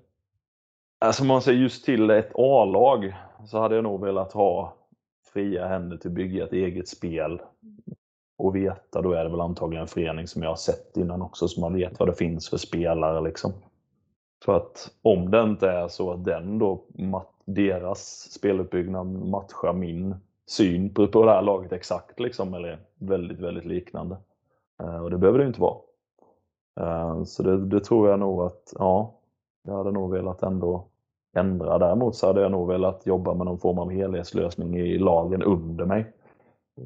[0.99, 4.75] Alltså om man säger just till ett A-lag så hade jag nog velat ha
[5.35, 7.41] fria händer till att bygga ett eget spel
[8.37, 11.47] och veta, då är det väl antagligen en förening som jag har sett innan också,
[11.47, 13.21] så man vet vad det finns för spelare.
[13.21, 13.53] Liksom.
[14.45, 16.83] För att om det inte är så att den då,
[17.45, 20.15] deras speluppbyggnad matchar min
[20.47, 24.17] syn på, på det här laget exakt, liksom, eller väldigt, väldigt liknande.
[24.83, 25.77] Eh, och det behöver det inte vara.
[26.79, 29.13] Eh, så det, det, tror jag nog att, ja,
[29.63, 30.87] jag hade nog velat ändå
[31.35, 31.79] ändra.
[31.79, 35.85] Däremot så hade jag nog velat jobba med någon form av helhetslösning i lagen under
[35.85, 36.13] mig.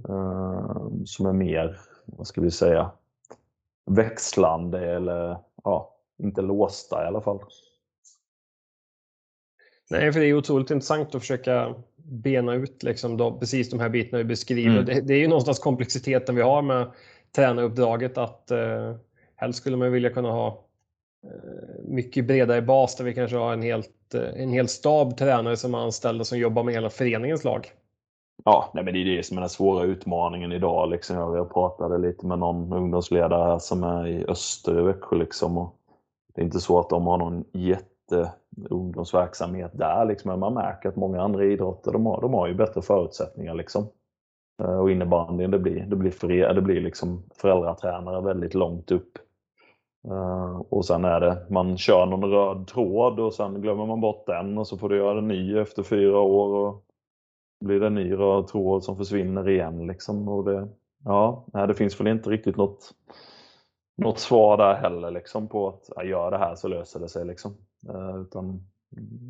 [0.09, 2.91] Eh, som är mer, vad ska vi säga,
[3.85, 7.39] växlande eller ja, inte låsta i alla fall.
[9.89, 13.89] Nej, för det är otroligt intressant att försöka bena ut liksom då, precis de här
[13.89, 14.73] bitarna vi beskriver.
[14.73, 14.85] Mm.
[14.85, 16.91] Det, det, är ju någonstans komplexiteten vi har med
[17.35, 18.95] tränaruppdraget att eh,
[19.35, 20.65] helst skulle man vilja kunna ha
[21.23, 25.57] eh, mycket bredare bas där vi kanske har en, helt, Eh, en hel stab tränare
[25.57, 27.71] som är anställda som jobbar med hela föreningens lag.
[28.45, 30.89] Ja, nej, men det är det som är den svåra utmaningen idag.
[30.89, 31.15] Liksom.
[31.15, 35.17] Jag pratade lite med någon ungdomsledare här som är i Öster i Växjö.
[35.17, 35.75] Liksom, och
[36.35, 38.31] det är inte så att de har någon jätte
[38.69, 40.05] ungdomsverksamhet där.
[40.05, 40.31] Liksom.
[40.31, 43.53] Men man märker att många andra idrotter de har, de har ju bättre förutsättningar.
[43.53, 43.87] Liksom.
[44.61, 49.17] Eh, och innebandyn, det blir, det blir, för, det blir liksom föräldratränare väldigt långt upp.
[50.07, 54.25] Eh, och sen är det, man kör någon röd tråd och sen glömmer man bort
[54.25, 56.67] den och så får du göra en ny efter fyra år.
[56.67, 56.85] Och
[57.65, 59.87] blir det en ny röd tråd som försvinner igen.
[59.87, 60.27] Liksom.
[60.27, 60.67] Och det,
[61.03, 62.91] ja, det finns väl inte riktigt något,
[63.97, 67.25] något svar där heller liksom, på att ja, gör det här så löser det sig.
[67.25, 67.57] Liksom.
[67.89, 68.67] Eh, utan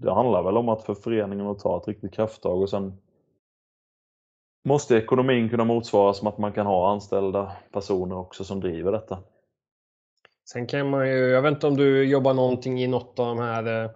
[0.02, 2.98] det handlar väl om att för föreningen att ta ett riktigt krafttag och sen
[4.66, 9.18] måste ekonomin kunna motsvaras som att man kan ha anställda personer också som driver detta.
[10.52, 13.40] Sen kan man ju, jag vet inte om du jobbar någonting i något av de
[13.40, 13.92] här eh,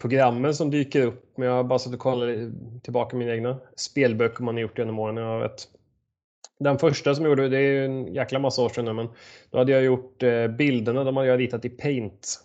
[0.00, 2.38] programmen som dyker upp, men jag har bara suttit och kollat
[2.82, 5.16] tillbaka mina egna spelböcker man har gjort genom åren.
[5.16, 5.68] Jag vet.
[6.58, 9.08] Den första som jag gjorde, det är ju en jäkla massa år sedan nu, men
[9.50, 12.40] då hade jag gjort eh, bilderna, de hade jag ritat i Paint.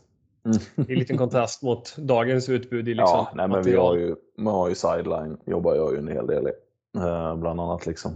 [0.45, 0.89] Mm.
[0.89, 4.53] I liten kontrast mot dagens utbud i liksom Ja, nej, men vi har ju, man
[4.53, 6.51] har ju sideline, jobbar jag ju en hel del i.
[6.97, 7.85] Eh, bland annat.
[7.85, 8.11] Liksom.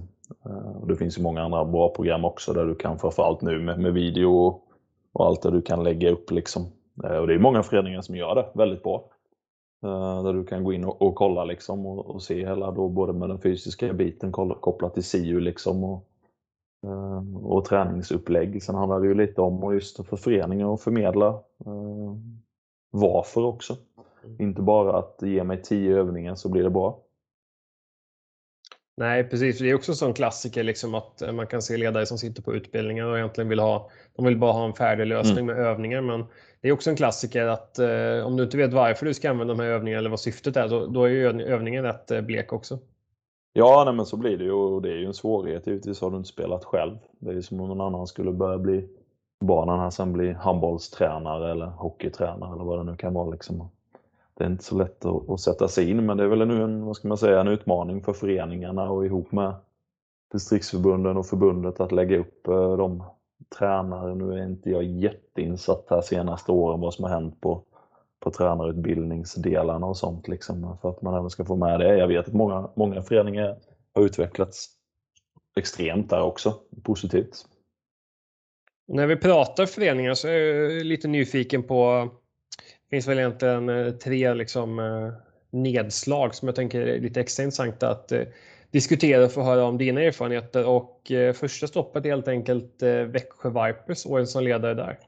[0.45, 3.79] Eh, det finns ju många andra bra program också där du kan framförallt nu med,
[3.79, 4.69] med video och
[5.19, 6.31] allt där du kan lägga upp.
[6.31, 6.65] Liksom.
[7.03, 9.09] Eh, och det är många föreningar som gör det väldigt bra.
[10.23, 13.13] Där du kan gå in och, och kolla liksom, och, och, se hela, då, både
[13.13, 16.07] med den fysiska biten kopplat till SIU liksom, och,
[17.43, 18.63] och träningsupplägg.
[18.63, 21.39] Sen handlar det ju lite om just för föreningar att förmedla
[22.91, 23.75] varför också.
[24.23, 24.41] Mm.
[24.41, 26.99] Inte bara att ge mig tio övningar så blir det bra.
[28.97, 29.59] Nej, precis.
[29.59, 32.41] Det är också en sån klassiker liksom att eh, man kan se ledare som sitter
[32.41, 35.45] på utbildningar och egentligen vill ha, de vill bara ha en färdig lösning mm.
[35.45, 36.01] med övningar.
[36.01, 36.25] Men
[36.61, 39.53] det är också en klassiker att eh, om du inte vet varför du ska använda
[39.53, 42.53] de här övningarna eller vad syftet är, då, då är ju övningen rätt eh, blek
[42.53, 42.79] också.
[43.53, 45.67] Ja, nej, men så blir det ju och det är ju en svårighet.
[45.67, 46.97] Givetvis har du inte spelat själv.
[47.19, 48.89] Det är ju som om någon annan skulle börja bli
[49.45, 53.29] barnen här sen bli handbollstränare eller hockeytränare eller vad det nu kan vara.
[53.29, 53.69] Liksom
[54.37, 56.63] det är inte så lätt att, att, sätta sig in, men det är väl nu
[56.63, 59.55] en, vad ska man säga, en utmaning för föreningarna och ihop med
[60.31, 63.03] distriktsförbunden och förbundet att lägga upp eh, de
[63.57, 64.15] tränare.
[64.15, 67.63] Nu är inte jag jätteinsatt här senaste åren vad som har hänt på,
[68.19, 71.97] på tränarutbildningsdelarna och sånt liksom, för att man även ska få med det.
[71.97, 73.57] Jag vet att många, många föreningar
[73.93, 74.69] har utvecklats
[75.55, 77.45] extremt där också, positivt.
[78.87, 82.09] När vi pratar föreningar så är jag lite nyfiken på
[82.93, 85.11] finns väl egentligen eh, tre liksom, eh,
[85.49, 88.21] nedslag som jag tänker är lite extra intressanta att eh,
[88.71, 90.67] diskutera och få höra om dina erfarenheter.
[90.67, 94.99] Och första stoppet är helt enkelt Växjö Vipers, åren som ledare där.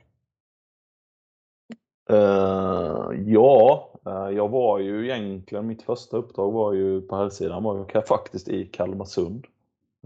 [2.12, 3.89] Uh, ja,
[4.32, 8.48] jag var ju egentligen, mitt första uppdrag var ju på här sidan var jag faktiskt
[8.48, 9.45] i Kalmarsund.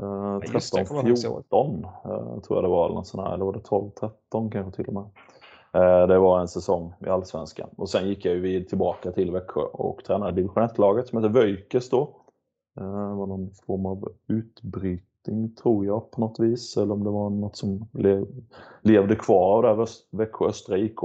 [0.02, 3.90] Uh, 13, 14 uh, tror jag det var, eller, sånt här, eller var det 12,
[4.00, 5.06] 13 kanske till och med.
[5.74, 7.70] Eh, det var en säsong i Allsvenskan.
[7.76, 11.90] Och sen gick jag ju tillbaka till Växjö och tränade division 1-laget som heter Vöjkes
[11.90, 12.02] då.
[12.80, 16.78] Eh, det var någon form av utbrytning tror jag på något vis.
[16.78, 17.88] Eller om det var något som
[18.82, 21.00] levde kvar där, Växjö Östra IK.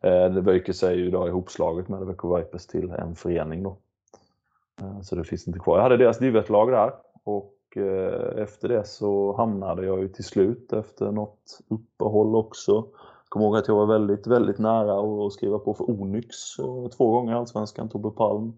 [0.00, 3.76] Eh, Vöjkes är ju idag ihopslaget med Växjö Vipers till en förening då.
[5.02, 5.76] Så det finns inte kvar.
[5.76, 6.92] Jag hade deras div lag där
[7.24, 7.50] och
[8.36, 12.86] efter det så hamnade jag ju till slut efter något uppehåll också
[13.34, 16.36] kommer ihåg att jag var väldigt, väldigt nära att skriva på för Onyx
[16.96, 18.52] två gånger i Allsvenskan, Tobbe Palm.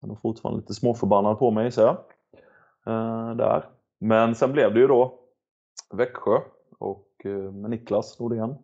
[0.00, 1.96] Han är fortfarande lite småförbannad på mig, så jag.
[2.86, 3.64] Eh, där.
[3.98, 5.14] Men sen blev det ju då
[5.92, 6.38] Växjö
[6.78, 8.54] och eh, med Niklas Nordén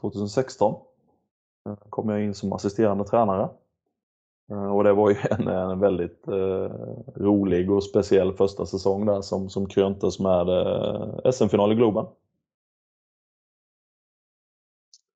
[0.00, 0.74] 2016
[1.66, 3.48] eh, eh, kom jag in som assisterande tränare.
[4.72, 6.70] Och det var ju en, en väldigt eh,
[7.16, 12.06] rolig och speciell första säsong där som, som kröntes med eh, SM-final i Globen.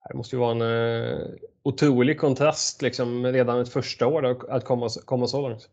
[0.08, 1.18] Det måste ju vara en eh,
[1.62, 5.68] otrolig kontrast liksom, redan ett första år att komma, komma så långt.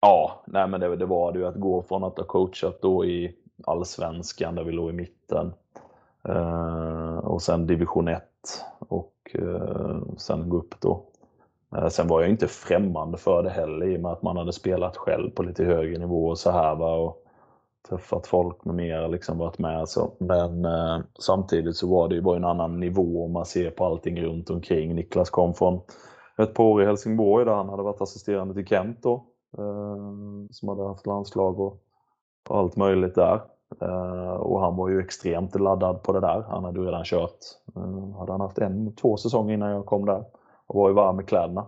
[0.00, 3.04] Ja, nej men det, det var det ju att gå från att ha coachat då
[3.04, 5.52] i allsvenskan där vi låg i mitten
[6.28, 8.22] eh, och sen division 1
[8.78, 11.12] och eh, sen gå upp då
[11.76, 14.52] Eh, sen var jag inte främmande för det heller i och med att man hade
[14.52, 16.74] spelat själv på lite högre nivå och så här.
[16.74, 16.94] Va?
[16.94, 17.24] Och
[17.88, 19.88] träffat folk med mera liksom varit med.
[19.88, 20.12] Så.
[20.18, 23.84] Men eh, samtidigt så var det ju bara en annan nivå om man ser på
[23.84, 24.94] allting runt omkring.
[24.94, 25.80] Niklas kom från
[26.38, 29.26] ett par år i Helsingborg där han hade varit assisterande till Kent då.
[29.58, 29.96] Eh,
[30.50, 31.82] som hade haft landslag och,
[32.48, 33.40] och allt möjligt där.
[33.80, 36.44] Eh, och han var ju extremt laddad på det där.
[36.48, 37.38] Han hade ju redan kört.
[37.76, 40.24] Eh, hade han haft en, två säsonger innan jag kom där.
[40.66, 41.66] Och var ju varm i kläderna.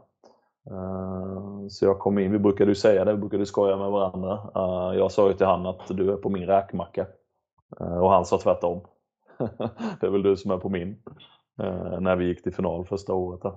[0.71, 4.33] Eh, så jag kom in, vi brukade ju säga det, vi brukade skoja med varandra.
[4.33, 7.07] Eh, jag sa ju till han att du är på min räkmacka.
[7.81, 8.81] Eh, och han sa tvärtom.
[10.01, 10.97] det är väl du som är på min.
[12.01, 13.55] När vi gick till final första året.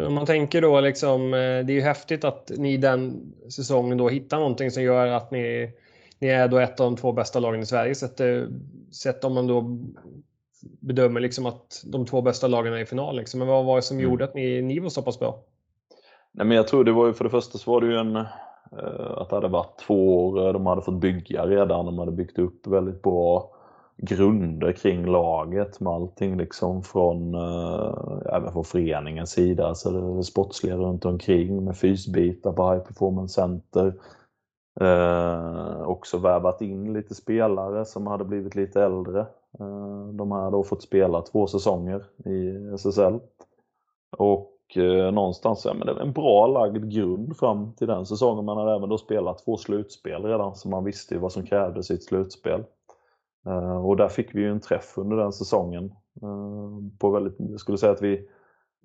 [0.00, 4.38] Om man tänker då liksom, det är ju häftigt att ni den säsongen då hittar
[4.38, 5.72] någonting som gör att ni,
[6.18, 7.94] ni är då ett av de två bästa lagen i Sverige.
[7.94, 8.20] Sett,
[8.92, 9.78] sett om man då
[10.80, 13.16] bedömer liksom att de två bästa lagen är i final.
[13.16, 13.38] Liksom.
[13.38, 14.10] Men vad var det som mm.
[14.10, 15.38] gjorde att ni, ni var så pass bra?
[16.32, 18.16] Nej, men jag tror det var ju för det första så var det ju en
[18.16, 22.38] eh, att det hade varit två år, de hade fått bygga redan, de hade byggt
[22.38, 23.50] upp väldigt bra
[23.96, 30.76] grunder kring laget med allting liksom från, äh, även från föreningens sida, alltså det sportsliga
[30.76, 33.94] runt omkring med fysbitar på High Performance Center.
[34.80, 39.26] Eh, också värvat in lite spelare som hade blivit lite äldre.
[39.60, 43.20] Eh, de har då fått spela två säsonger i SSL.
[44.16, 48.44] Och eh, någonstans, ja, men det är en bra lagd grund fram till den säsongen.
[48.44, 51.90] Man hade även då spelat två slutspel redan, så man visste ju vad som krävdes
[51.90, 52.64] i ett slutspel.
[53.46, 55.92] Eh, och där fick vi ju en träff under den säsongen.
[56.98, 58.28] På väldigt, jag skulle säga att vi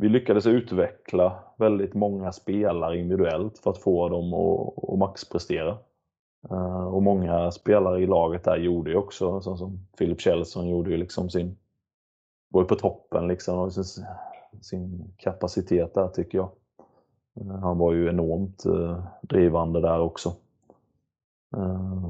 [0.01, 5.77] vi lyckades utveckla väldigt många spelare individuellt för att få dem att, att maxprestera.
[6.43, 10.91] Eh, och många spelare i laget där gjorde ju också, så som Philip Kjellson gjorde
[10.91, 11.57] ju liksom sin,
[12.49, 14.05] var ju på toppen liksom av sin,
[14.61, 16.51] sin kapacitet där tycker jag.
[17.41, 20.35] Eh, han var ju enormt eh, drivande där också.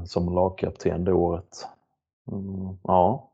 [0.04, 1.66] som lagkapten det året.
[2.32, 3.30] Mm, ja.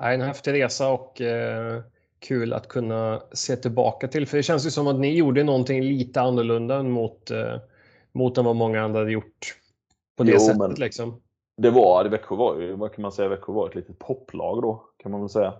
[0.00, 1.20] En häftig resa och
[2.18, 4.26] kul att kunna se tillbaka till.
[4.26, 7.30] För det känns ju som att ni gjorde någonting lite annorlunda mot,
[8.12, 9.56] mot än vad många andra hade gjort.
[10.16, 11.20] På det jo, sättet liksom.
[11.56, 14.62] Det var, det Växjö var ju, vad kan man säga, Växjö var ett litet poplag
[14.62, 15.52] då, kan man väl säga.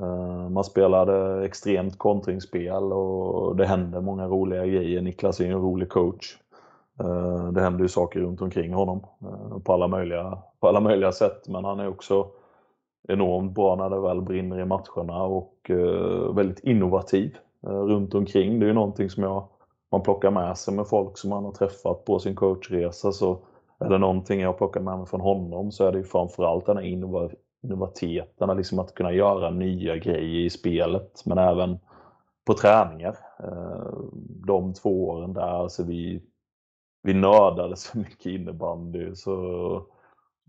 [0.00, 5.02] Uh, man spelade extremt kontringsspel och det hände många roliga grejer.
[5.02, 6.36] Niklas är ju en rolig coach.
[7.02, 11.12] Uh, det händer ju saker runt omkring honom uh, på, alla möjliga, på alla möjliga
[11.12, 12.30] sätt, men han är också
[13.08, 18.60] enormt bra när det väl brinner i matcherna och eh, väldigt innovativ eh, runt omkring.
[18.60, 19.48] Det är ju någonting som jag,
[19.94, 23.12] man plockar med sig med folk som man har träffat på sin coachresa.
[23.12, 23.38] Så
[23.78, 26.76] är det någonting jag plockar med mig från honom så är det ju framförallt den
[26.76, 31.78] här innovativiteten, liksom att kunna göra nya grejer i spelet men även
[32.46, 33.16] på träningar.
[33.38, 33.92] Eh,
[34.46, 36.22] de två åren där, alltså vi,
[37.02, 39.82] vi nördade så mycket innebandy så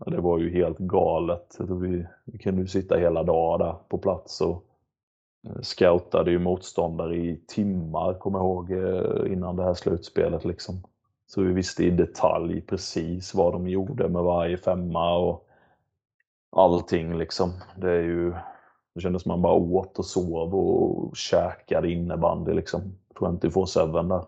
[0.06, 1.56] det var ju helt galet.
[1.58, 4.65] Vi, vi kunde ju sitta hela dagen där på plats och
[5.46, 10.44] Eh, scoutade ju motståndare i timmar, kommer jag ihåg, eh, innan det här slutspelet.
[10.44, 10.82] Liksom.
[11.26, 15.48] Så vi visste i detalj precis vad de gjorde med varje femma och
[16.56, 17.18] allting.
[17.18, 17.52] Liksom.
[17.76, 18.34] Det, är ju,
[18.94, 22.52] det kändes som man bara åt och sov och käkade innebandy.
[22.52, 22.82] Liksom.
[23.14, 24.24] 24-7 där.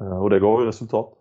[0.00, 1.15] Eh, och det gav ju resultat.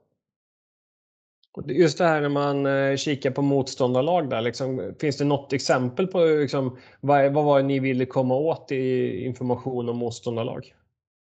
[1.65, 6.07] Just det här när man eh, kikar på motståndarlag där, liksom, finns det något exempel
[6.07, 10.73] på liksom, vad, vad var det ni ville komma åt i information om motståndarlag?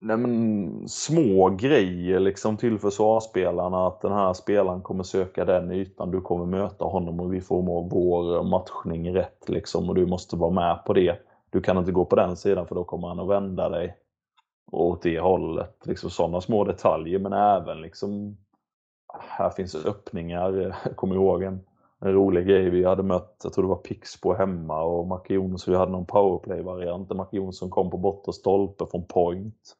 [0.01, 6.11] Nej, men, små grejer liksom till försvarsspelarna att den här spelaren kommer söka den ytan,
[6.11, 10.51] du kommer möta honom och vi får vår matchning rätt liksom och du måste vara
[10.51, 11.17] med på det.
[11.49, 13.95] Du kan inte gå på den sidan för då kommer han att vända dig
[14.71, 15.75] åt det hållet.
[15.85, 18.37] Liksom sådana små detaljer men även liksom
[19.19, 20.53] här finns öppningar.
[20.85, 21.59] Jag kommer ihåg en,
[21.99, 22.69] en rolig grej.
[22.69, 26.05] Vi hade mött, jag tror det var Pixbo hemma och Macke Jonsson, vi hade någon
[26.05, 29.75] powerplay-variant där Macke Jonsson kom på bortre stolpe från point.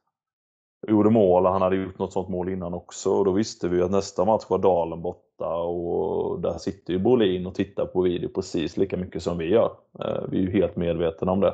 [0.87, 3.81] Gjorde mål och han hade gjort något sånt mål innan också och då visste vi
[3.81, 8.29] att nästa match var Dalen borta och där sitter ju Brolin och tittar på video
[8.29, 9.71] precis lika mycket som vi gör.
[9.99, 11.53] Eh, vi är ju helt medvetna om det.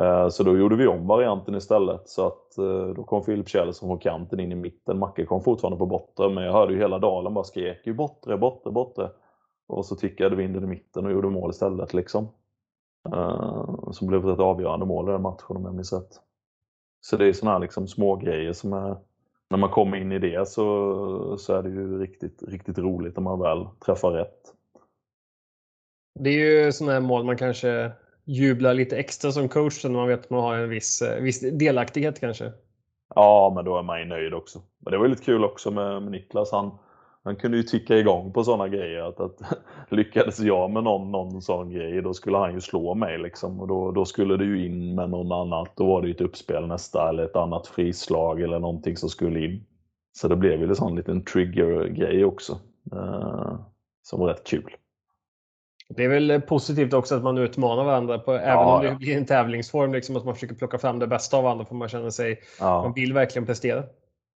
[0.00, 2.08] Eh, så då gjorde vi om varianten istället.
[2.08, 4.98] Så att eh, då kom Filip Kjellson från kanten in i mitten.
[4.98, 8.38] Macke kom fortfarande på bortre, men jag hörde ju hela dalen bara skrek ju bortre,
[8.38, 9.10] bortre, bortre.
[9.68, 11.94] Och så tickade vi in den i mitten och gjorde mål istället.
[11.94, 12.28] Liksom.
[13.14, 16.20] Eh, som blev ett avgörande mål i den matchen om jag minns rätt.
[17.00, 18.96] Så det är sådana här liksom små grejer som är,
[19.50, 23.22] när man kommer in i det så, så är det ju riktigt, riktigt roligt när
[23.22, 24.54] man väl träffar rätt.
[26.20, 27.92] Det är ju sådana här mål man kanske
[28.24, 31.40] jublar lite extra som coach när man vet att man har en viss, eh, viss
[31.40, 32.52] delaktighet kanske.
[33.14, 34.62] Ja, men då är man ju nöjd också.
[34.78, 36.52] Men det var ju lite kul också med, med Niklas.
[36.52, 36.78] Han,
[37.24, 39.02] han kunde ju ticka igång på sådana grejer.
[39.02, 39.40] Att, att
[39.88, 43.18] lyckades jag med någon, någon sån grej, då skulle han ju slå mig.
[43.18, 43.60] Liksom.
[43.60, 45.72] Och då, då skulle det ju in med någon annat.
[45.76, 49.44] Då var det ju ett uppspel nästa eller ett annat frislag eller någonting som skulle
[49.44, 49.64] in.
[50.12, 52.58] Så det blev ju en sån liten trigger-grej också.
[52.92, 53.54] Eh,
[54.02, 54.76] som var rätt kul.
[55.88, 59.16] Det är väl positivt också att man utmanar varandra, på, även ja, om det blir
[59.16, 62.10] en tävlingsform, liksom att man försöker plocka fram det bästa av varandra för man känner
[62.10, 62.82] sig, ja.
[62.82, 63.82] man vill verkligen prestera.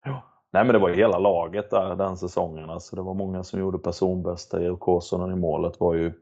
[0.04, 0.22] Ja.
[0.52, 2.70] Nej men det var ju hela laget där den säsongen.
[2.70, 4.62] Alltså, det var många som gjorde personbästa.
[4.62, 6.12] Erik Kåsonen i målet var ju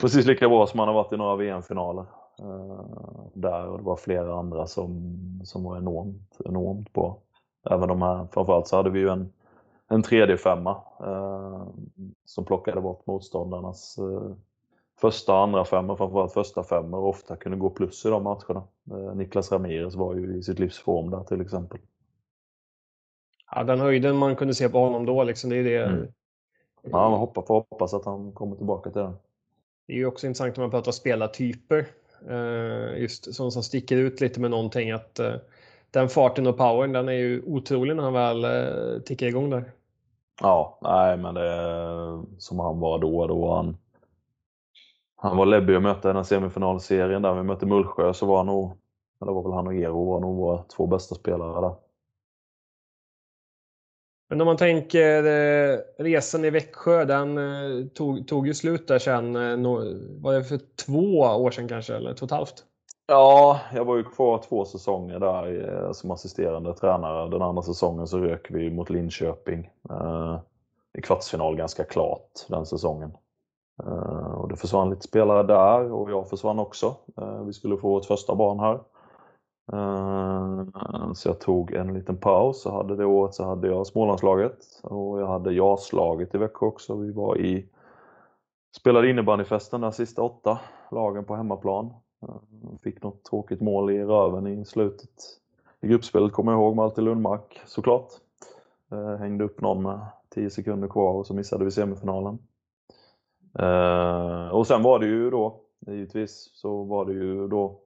[0.00, 2.06] precis lika bra som han har varit i några VM-finaler.
[2.42, 2.80] Uh,
[3.34, 7.18] där och det var flera andra som, som var enormt, enormt bra.
[7.70, 9.32] Även de här, framförallt så hade vi ju en,
[9.88, 11.66] en tredje femma uh,
[12.24, 14.34] som plockade bort motståndarnas uh,
[15.00, 18.62] första och andra femmor, framförallt första femmor och ofta kunde gå plus i de matcherna.
[19.14, 21.80] Niklas Ramirez var ju i sitt livs form där till exempel
[23.50, 25.84] ja, den höjden man kunde se på honom då, liksom, det är det.
[25.84, 26.08] Mm.
[26.82, 29.16] Ja, man hoppas, får hoppas att han kommer tillbaka till den.
[29.86, 31.86] Det är ju också intressant när man pratar spelartyper.
[32.28, 34.90] Eh, just sånt som sticker ut lite med någonting.
[34.90, 35.34] att eh,
[35.96, 39.72] Den farten och powern, den är ju otrolig när han väl eh, tickar igång där.
[40.40, 43.26] Ja, nej men det är som han var då.
[43.26, 43.76] då han,
[45.16, 48.46] han var läbbig att möta i den semifinalserien där vi mötte Mullsjö så var han
[48.46, 48.78] nog,
[49.20, 51.74] det var väl han och Ero var nog våra två bästa spelare där.
[54.28, 58.98] Men om man tänker eh, resan i Växjö, den eh, tog, tog ju slut där
[58.98, 59.56] sen, eh,
[60.20, 62.64] var det för två år sedan kanske, eller två och ett halvt?
[63.08, 67.30] Ja, jag var ju kvar två säsonger där eh, som assisterande tränare.
[67.30, 70.40] Den andra säsongen så rök vi mot Linköping eh,
[70.98, 73.16] i kvartsfinal ganska klart den säsongen.
[73.82, 76.96] Eh, och det försvann lite spelare där och jag försvann också.
[77.46, 78.80] Vi skulle få vårt första barn här.
[79.72, 82.62] Eh, så jag tog en liten paus.
[82.62, 86.96] Så hade det året så hade jag Smålandslaget och jag hade JAS-laget i Växjö också.
[86.96, 87.68] Vi var i
[88.76, 90.58] spelade innebandyfesten där sista åtta
[90.90, 91.92] lagen på hemmaplan.
[92.22, 95.40] Eh, fick något tråkigt mål i röven i slutet
[95.80, 98.12] i gruppspelet kommer jag ihåg, Malte Lundmark såklart.
[98.92, 102.38] Eh, hängde upp någon med 10 sekunder kvar och så missade vi semifinalen.
[103.58, 107.78] Eh, och sen var det ju då, givetvis, så var det ju då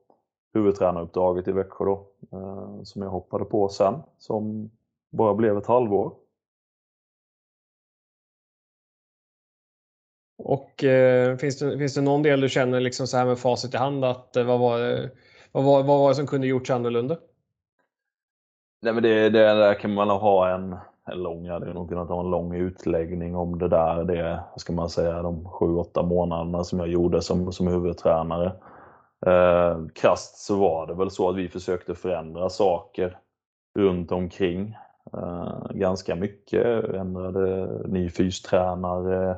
[0.53, 2.07] huvudtränaruppdraget i Växjö då,
[2.83, 4.71] som jag hoppade på sen, som
[5.09, 6.13] bara blev ett halvår.
[10.51, 13.73] Och eh, finns, det, finns det någon del du känner liksom så här med facit
[13.73, 15.09] i hand att eh, vad, var det,
[15.51, 17.17] vad, var, vad var det som kunde gjorts annorlunda?
[18.81, 20.75] Nej men det, det där kan man ha en,
[21.05, 24.73] en lång, jag hade nog kunnat ha en lång utläggning om det där, det, ska
[24.73, 28.51] man säga, de sju, åtta månaderna som jag gjorde som, som huvudtränare.
[29.25, 33.17] Eh, krasst så var det väl så att vi försökte förändra saker
[33.79, 34.77] runt omkring
[35.13, 36.65] eh, ganska mycket.
[36.93, 39.37] Ändrade ny fystränare,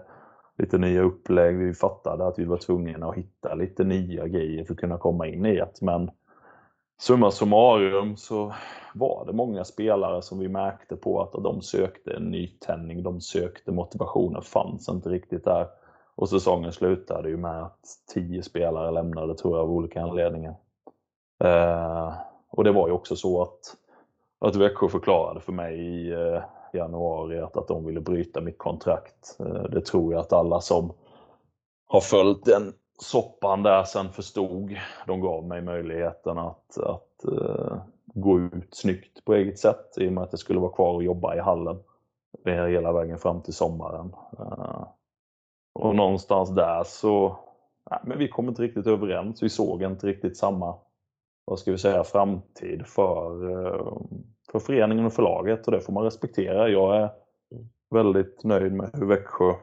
[0.58, 1.58] lite nya upplägg.
[1.58, 5.28] Vi fattade att vi var tvungna att hitta lite nya grejer för att kunna komma
[5.28, 5.82] in i det.
[5.82, 6.12] Men
[7.01, 8.54] summa summarum så
[8.93, 13.72] var det många spelare som vi märkte på att de sökte en nytändning, de sökte
[13.72, 15.68] motivationen fanns inte riktigt där.
[16.16, 17.80] Och säsongen slutade ju med att
[18.14, 20.56] tio spelare lämnade tror jag av olika anledningar.
[21.43, 22.14] Eh,
[22.49, 23.60] och det var ju också så att,
[24.39, 26.43] att Växjö förklarade för mig eh,
[26.76, 29.38] i januari att, att de ville bryta mitt kontrakt.
[29.39, 30.93] Eh, det tror jag att alla som
[31.88, 34.78] har följt den soppan där sen förstod.
[35.07, 40.13] De gav mig möjligheten att, att uh, gå ut snyggt på eget sätt i och
[40.13, 41.80] med att jag skulle vara kvar och jobba i hallen
[42.45, 44.15] hela vägen fram till sommaren.
[44.39, 44.88] Uh,
[45.74, 47.36] och någonstans där så,
[47.91, 49.43] nej, men vi kom inte riktigt överens.
[49.43, 50.76] Vi såg inte riktigt samma,
[51.45, 53.51] vad ska vi säga, framtid för,
[54.54, 56.70] för föreningen och förlaget och det får man respektera.
[56.70, 57.10] Jag är
[57.89, 59.54] väldigt nöjd med hur Växjö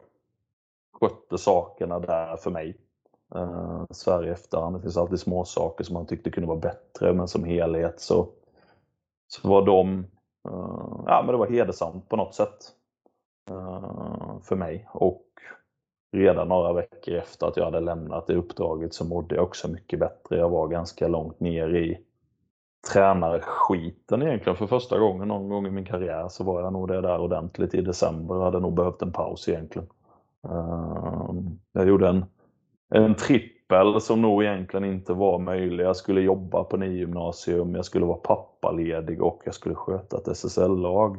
[0.99, 2.77] skötte sakerna där för mig.
[3.35, 4.75] Eh, Sverige efterhand.
[4.75, 8.27] Det finns alltid små saker som man tyckte kunde vara bättre men som helhet så,
[9.27, 9.99] så var de,
[10.49, 12.71] eh, ja men det var hedersamt på något sätt
[13.49, 14.87] eh, för mig.
[14.93, 15.25] Och
[16.11, 19.99] redan några veckor efter att jag hade lämnat det uppdraget så mådde jag också mycket
[19.99, 20.37] bättre.
[20.37, 22.05] Jag var ganska långt ner i
[22.93, 24.57] tränarskiten egentligen.
[24.57, 27.73] För första gången någon gång i min karriär så var jag nog det där ordentligt
[27.73, 28.35] i december.
[28.35, 29.87] Jag hade nog behövt en paus egentligen.
[30.43, 32.25] Ehm, jag gjorde en,
[32.89, 35.83] en trippel som nog egentligen inte var möjlig.
[35.83, 41.17] Jag skulle jobba på gymnasium, jag skulle vara pappaledig och jag skulle sköta ett SSL-lag.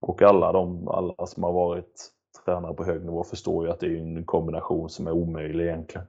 [0.00, 2.12] Och alla de alla som har varit
[2.44, 6.06] tränare på hög nivå förstår ju att det är en kombination som är omöjlig egentligen.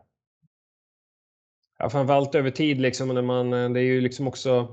[1.77, 3.07] Ja, framförallt över tid liksom.
[3.07, 4.67] När man, eh, det är ju liksom också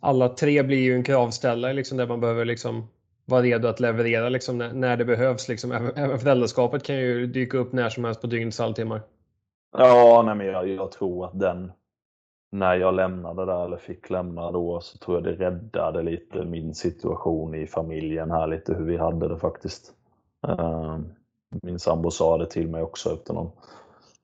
[0.00, 2.88] alla tre blir ju en kravställare liksom, där man behöver liksom
[3.24, 5.48] vara redo att leverera liksom, när, när det behövs.
[5.48, 5.72] Liksom.
[5.72, 9.02] Även föräldraskapet kan ju dyka upp när som helst på dygnets halvtimmar.
[9.78, 11.72] Ja, nej, men jag, jag tror att den,
[12.52, 16.74] när jag lämnade där eller fick lämna då så tror jag det räddade lite min
[16.74, 19.92] situation i familjen här lite hur vi hade det faktiskt.
[20.48, 21.04] Ehm,
[21.62, 23.50] min sambo sa det till mig också efter någon,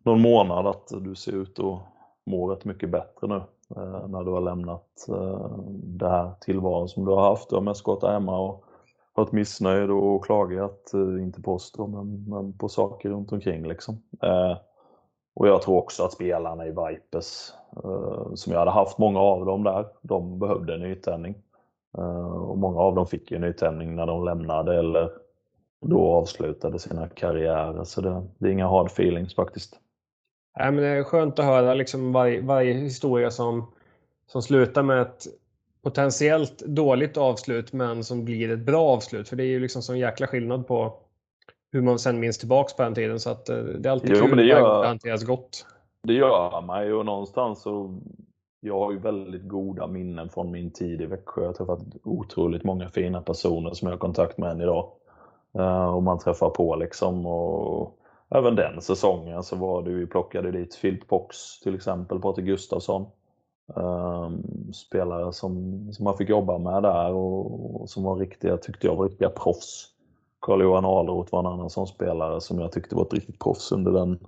[0.04, 1.80] någon månad att du ser ut att
[2.26, 3.42] mår rätt mycket bättre nu
[3.76, 7.50] eh, när du har lämnat eh, det här tillvaron som du har haft.
[7.50, 8.64] Du har mest gått hemma och
[9.14, 13.68] varit missnöjd och klagat, eh, inte på oss då, men, men på saker runt omkring
[13.68, 14.02] liksom.
[14.22, 14.56] Eh,
[15.34, 17.52] och jag tror också att spelarna i Vipers,
[17.84, 21.34] eh, som jag hade haft många av dem där, de behövde en nytändning.
[21.98, 25.10] Eh, och många av dem fick ju nytändning när de lämnade eller
[25.80, 27.84] då avslutade sina karriärer.
[27.84, 29.80] Så det, det är inga hard feelings faktiskt.
[30.56, 33.66] Nej, men det är skönt att höra liksom varje, varje historia som,
[34.26, 35.26] som slutar med ett
[35.82, 39.28] potentiellt dåligt avslut men som blir ett bra avslut.
[39.28, 40.98] För det är ju liksom sån jäkla skillnad på
[41.72, 43.20] hur man sen minns tillbaks på den tiden.
[43.20, 45.66] Så att eh, det är alltid jo, kul det gör, det hanteras gott.
[46.02, 47.98] Det gör man ju och någonstans så
[48.60, 51.40] jag har ju väldigt goda minnen från min tid i Växjö.
[51.40, 54.92] Jag har träffat otroligt många fina personer som jag har kontakt med än idag.
[55.58, 57.26] Uh, och man träffar på liksom.
[57.26, 57.98] Och
[58.30, 63.06] även den säsongen så var det vi plockade dit Philip Pox till exempel, Patrik Gustafsson.
[63.74, 65.52] Um, spelare som,
[65.92, 69.30] som man fick jobba med där och, och som var riktiga, tyckte jag var riktiga
[69.30, 69.88] proffs.
[70.40, 73.92] Carl-Johan Ahlroth var en annan sån spelare som jag tyckte var ett riktigt proffs under
[73.92, 74.18] den,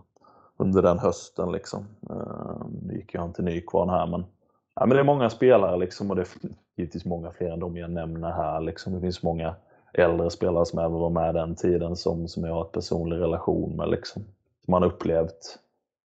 [0.57, 1.53] under den hösten.
[1.53, 1.87] Liksom.
[2.11, 4.25] Ehm, nu gick ju inte till Nykvarn här men,
[4.75, 6.29] ja, men det är många spelare liksom, och det är
[6.77, 8.61] givetvis många fler än de jag nämner här.
[8.61, 8.95] Liksom.
[8.95, 9.55] Det finns många
[9.93, 13.76] äldre spelare som även var med den tiden som, som jag har en personlig relation
[13.76, 13.91] med.
[13.91, 14.22] Liksom.
[14.64, 15.59] Som man upplevt,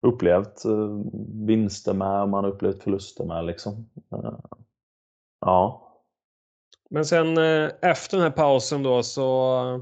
[0.02, 1.02] upplevt uh,
[1.46, 3.44] vinster med, man har upplevt förluster med.
[3.44, 3.88] Liksom.
[4.14, 4.38] Uh,
[5.40, 5.82] ja.
[6.90, 9.80] Men sen uh, efter den här pausen då så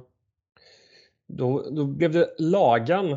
[1.26, 3.16] då, då blev det Lagan.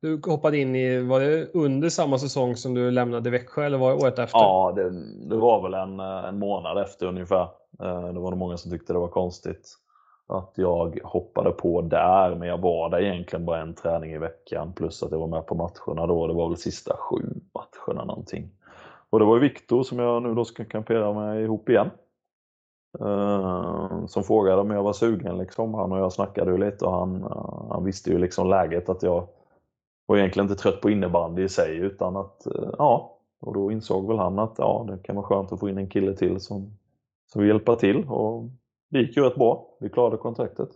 [0.00, 3.90] Du hoppade in i, var det under samma säsong som du lämnade Växjö eller var
[3.90, 4.38] det året efter?
[4.38, 4.90] Ja, det,
[5.28, 7.48] det var väl en, en månad efter ungefär.
[7.80, 9.78] Eh, det var nog många som tyckte det var konstigt
[10.28, 14.72] att jag hoppade på där, men jag var där egentligen bara en träning i veckan
[14.72, 16.26] plus att jag var med på matcherna då.
[16.26, 17.22] Det var väl sista sju
[17.54, 18.50] matcherna någonting.
[19.10, 21.90] Och det var Viktor som jag nu då ska kampera med ihop igen.
[23.00, 25.38] Uh, som frågade om jag var sugen.
[25.38, 25.74] Liksom.
[25.74, 29.02] Han och jag snackade ju lite och han, uh, han visste ju liksom läget att
[29.02, 29.28] jag
[30.06, 34.08] var egentligen inte trött på innebandy i sig utan att, uh, ja, och då insåg
[34.08, 36.78] väl han att ja, det kan vara skönt att få in en kille till som,
[37.32, 38.44] som vill hjälpa till och
[38.92, 39.76] det gick ju rätt bra.
[39.80, 40.68] Vi klarade kontraktet.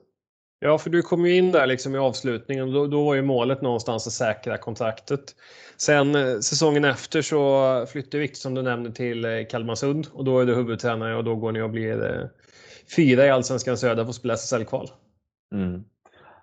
[0.59, 2.73] Ja, för du kom ju in där liksom i avslutningen.
[2.73, 5.35] Då, då var ju målet någonstans att säkra kontraktet.
[5.77, 10.39] Sen eh, säsongen efter så flyttade Viktor som du nämnde till eh, Kalmarsund och då
[10.39, 12.27] är du huvudtränare och då går ni och blir eh,
[12.97, 14.91] fyra i Allsvenskan Södra för att spela SSL-kval.
[15.55, 15.85] Mm.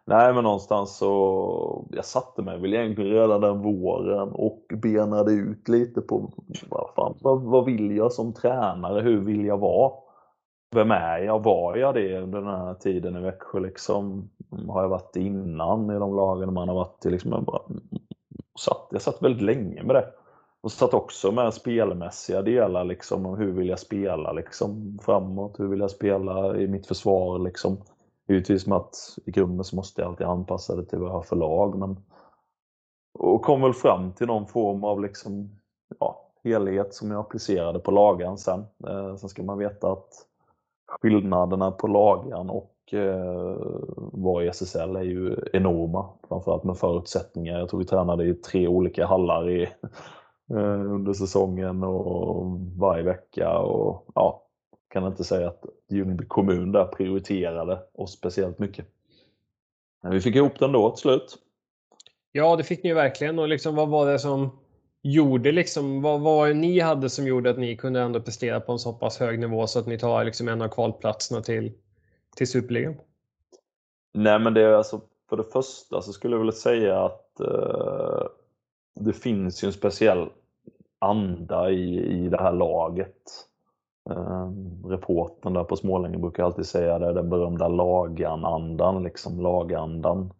[0.05, 5.67] Nej, men någonstans så jag satte mig väl egentligen redan den våren och benade ut
[5.67, 6.33] lite på
[6.69, 9.01] vad, fan, vad, vad vill jag som tränare?
[9.01, 9.91] Hur vill jag vara?
[10.75, 11.43] Vem är jag?
[11.43, 13.59] Var jag det under den här tiden i Växjö?
[13.59, 14.29] Liksom?
[14.67, 17.09] Har jag varit innan i de lagen man har varit i?
[17.09, 17.83] Liksom, jag, bara, mm,
[18.59, 20.05] satt, jag satt väldigt länge med det.
[20.61, 25.59] Och satt också med spelmässiga delar, liksom, om hur vill jag spela liksom, framåt?
[25.59, 27.39] Hur vill jag spela i mitt försvar?
[27.39, 27.77] Liksom.
[28.27, 28.95] Givetvis med att
[29.25, 31.79] i grunden så måste jag alltid anpassa det till vad jag har för lag.
[31.79, 31.97] Men,
[33.19, 35.59] och kom väl fram till någon form av liksom,
[35.99, 38.65] ja, helhet som jag applicerade på lagen sen.
[38.87, 40.09] Eh, sen ska man veta att
[40.87, 43.57] skillnaderna på lagen och eh,
[43.97, 46.09] vara i SSL är ju enorma.
[46.27, 47.59] Framförallt med förutsättningar.
[47.59, 49.63] Jag tror vi tränade i tre olika hallar i,
[50.49, 53.57] eh, under säsongen och varje vecka.
[53.59, 54.43] Och, ja,
[54.89, 58.85] kan inte säga att Ljungby kommun där prioriterade oss speciellt mycket.
[60.03, 61.37] Men vi fick ihop den då till slut.
[62.31, 63.39] Ja, det fick ni ju verkligen.
[63.39, 64.49] Och liksom, vad var det som
[65.03, 68.79] gjorde liksom, vad var ni hade som gjorde att ni kunde ändå prestera på en
[68.79, 71.71] så pass hög nivå så att ni tar liksom en av kvalplatserna till,
[72.35, 72.95] till Superligan?
[74.13, 78.27] Nej men det är alltså, för det första så skulle jag vilja säga att eh,
[78.95, 80.29] det finns ju en speciell
[80.99, 83.17] anda i, i det här laget.
[84.09, 84.51] Eh,
[84.85, 90.33] reporten där på Smålänge brukar alltid säga det, den berömda lagan-andan, liksom lagandan.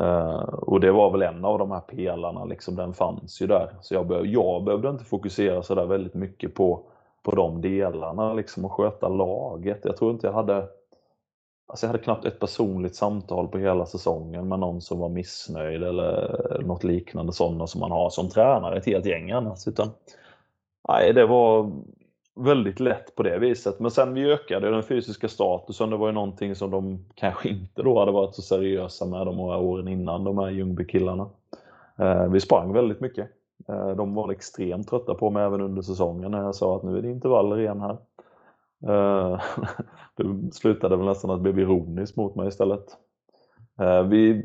[0.00, 3.70] Uh, och det var väl en av de här pelarna, liksom, den fanns ju där.
[3.80, 6.82] Så jag, behöv, jag behövde inte fokusera så där väldigt mycket på,
[7.22, 9.80] på de delarna liksom, och sköta laget.
[9.84, 10.68] Jag tror inte jag hade
[11.68, 15.82] Alltså jag hade knappt ett personligt samtal på hela säsongen med någon som var missnöjd
[15.82, 19.68] eller något liknande sådana som man har som tränare, ett helt gäng annars.
[19.68, 19.88] Utan,
[20.88, 21.72] nej, det var
[22.36, 23.80] väldigt lätt på det viset.
[23.80, 27.82] Men sen vi ökade den fysiska statusen, det var ju någonting som de kanske inte
[27.82, 31.28] då hade varit så seriösa med de här åren innan, de här Ljungby-killarna.
[31.98, 33.28] Eh, vi sprang väldigt mycket.
[33.68, 36.98] Eh, de var extremt trötta på mig även under säsongen när jag sa att nu
[36.98, 37.96] är det intervaller igen här.
[38.88, 39.40] Eh,
[40.16, 42.86] det slutade väl nästan att bli ironiskt mot mig istället.
[43.80, 44.44] Eh, vi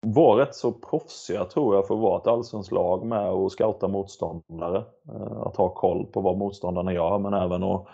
[0.00, 3.88] var rätt så proffsiga tror jag för att vara ett allsvenskt lag med och scouta
[3.88, 4.84] motståndare.
[5.08, 7.86] Eh, att ha koll på vad motståndarna gör men även att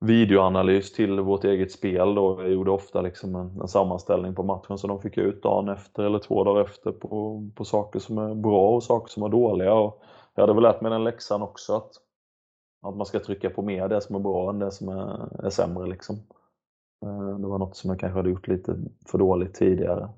[0.00, 2.14] videoanalys till vårt eget spel.
[2.14, 2.42] Då.
[2.42, 6.02] Jag gjorde ofta liksom en, en, sammanställning på matchen som de fick ut dagen efter
[6.02, 9.74] eller två dagar efter på, på saker som är bra och saker som är dåliga.
[9.74, 10.02] Och
[10.34, 11.90] jag hade väl lärt mig den läxan också att,
[12.82, 15.50] att man ska trycka på mer det som är bra än det som är, är
[15.50, 15.86] sämre.
[15.86, 16.16] Liksom.
[17.06, 18.76] Eh, det var något som jag kanske hade gjort lite
[19.06, 20.08] för dåligt tidigare.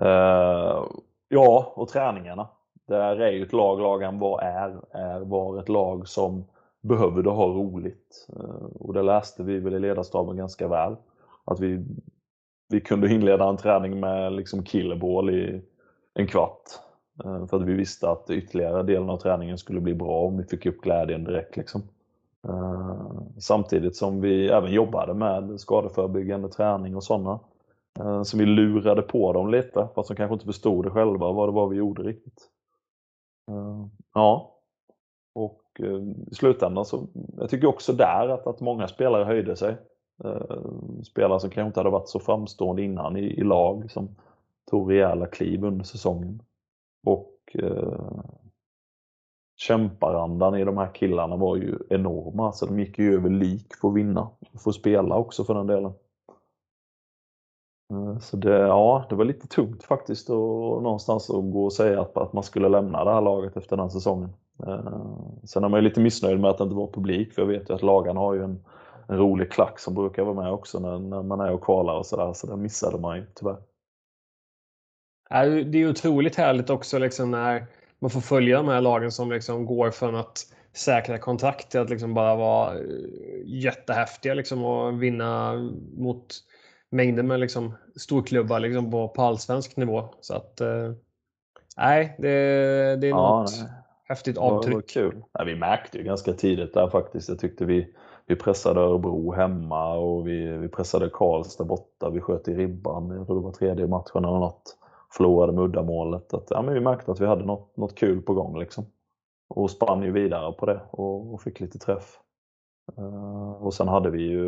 [0.00, 0.84] Eh,
[1.28, 2.48] ja, och träningarna.
[2.88, 6.44] Där är ju ett lag, lagen var är, är var ett lag som
[6.80, 8.28] behövde ha roligt.
[8.36, 10.96] Eh, och det läste vi väl i ledarstaben ganska väl.
[11.44, 11.84] Att vi,
[12.68, 15.62] vi kunde inleda en träning med liksom killeball i
[16.14, 16.70] en kvart.
[17.24, 20.44] Eh, för att vi visste att ytterligare delen av träningen skulle bli bra om vi
[20.44, 21.56] fick upp glädjen direkt.
[21.56, 21.82] Liksom.
[23.38, 27.38] Samtidigt som vi även jobbade med skadeförebyggande träning och sådana.
[28.00, 31.48] Eh, så vi lurade på dem lite, fast de kanske inte förstod det själva vad
[31.48, 32.50] det var vi gjorde riktigt.
[33.50, 34.58] Eh, ja,
[35.34, 39.76] och eh, i slutändan så, jag tycker också där att, att många spelare höjde sig.
[41.04, 44.16] Spelare som kanske inte hade varit så framstående innan i, i lag som
[44.70, 46.42] tog rejäla kliv under säsongen.
[47.06, 48.22] Och eh,
[49.56, 52.52] kämparandan i de här killarna var ju enorma.
[52.52, 54.30] så de gick ju över lik för att vinna.
[54.62, 55.92] För att spela också för den delen.
[57.90, 62.00] Eh, så det, ja, det var lite tungt faktiskt att någonstans att gå och säga
[62.00, 64.32] att, att man skulle lämna det här laget efter den säsongen.
[64.66, 67.48] Eh, sen är man ju lite missnöjd med att det inte var publik, för jag
[67.48, 68.64] vet ju att lagarna har ju en,
[69.08, 72.06] en rolig klack som brukar vara med också när, när man är och kvalar och
[72.06, 73.62] sådär, så det missade man ju tyvärr.
[75.64, 77.66] Det är otroligt härligt också liksom när
[77.98, 80.38] man får följa de här lagen som liksom går från att
[80.72, 82.84] säkra kontrakt till att liksom bara vara eh,
[83.44, 85.54] jättehäftiga liksom och vinna
[85.96, 86.26] mot
[86.92, 90.04] mängder med liksom storklubbar liksom på, på allsvensk nivå.
[90.20, 90.92] Så att, eh,
[91.76, 92.28] nej, det,
[93.00, 93.70] det är ja, något nej.
[94.04, 94.74] häftigt avtryck.
[94.74, 95.24] Var kul.
[95.38, 97.28] Nej, vi märkte ju ganska tidigt där faktiskt.
[97.28, 97.94] Jag tyckte vi,
[98.26, 102.10] vi pressade Örebro hemma och vi, vi pressade Karlstad borta.
[102.10, 104.78] Vi sköt i ribban, jag tror det var tredje matchen eller något.
[105.16, 106.34] Förlorade med uddamålet.
[106.34, 108.58] Att, ja, men vi märkte att vi hade något, något kul på gång.
[108.58, 108.84] Liksom.
[109.48, 112.18] Och spann ju vidare på det och, och fick lite träff.
[112.98, 114.46] Uh, och sen hade vi ju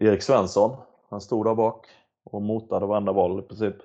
[0.00, 0.76] Erik Svensson,
[1.10, 1.86] han stod där bak
[2.24, 3.76] och motade varenda boll i princip.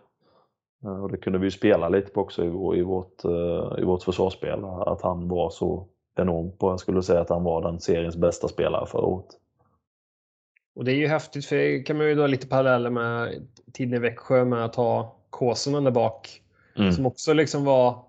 [0.83, 2.45] Eh, och det kunde vi ju spela lite på också
[2.75, 6.69] i, vårt, eh, i vårt försvarsspel, att han var så enorm på.
[6.69, 9.27] Jag skulle säga att han var den seriens bästa spelare förra året.
[10.75, 13.93] Och det är ju häftigt, för det kan man ju dra lite paralleller med tiden
[13.93, 16.41] i Växjö med att ha Kåsenen där bak.
[16.75, 16.91] Mm.
[16.91, 18.05] Som också liksom var,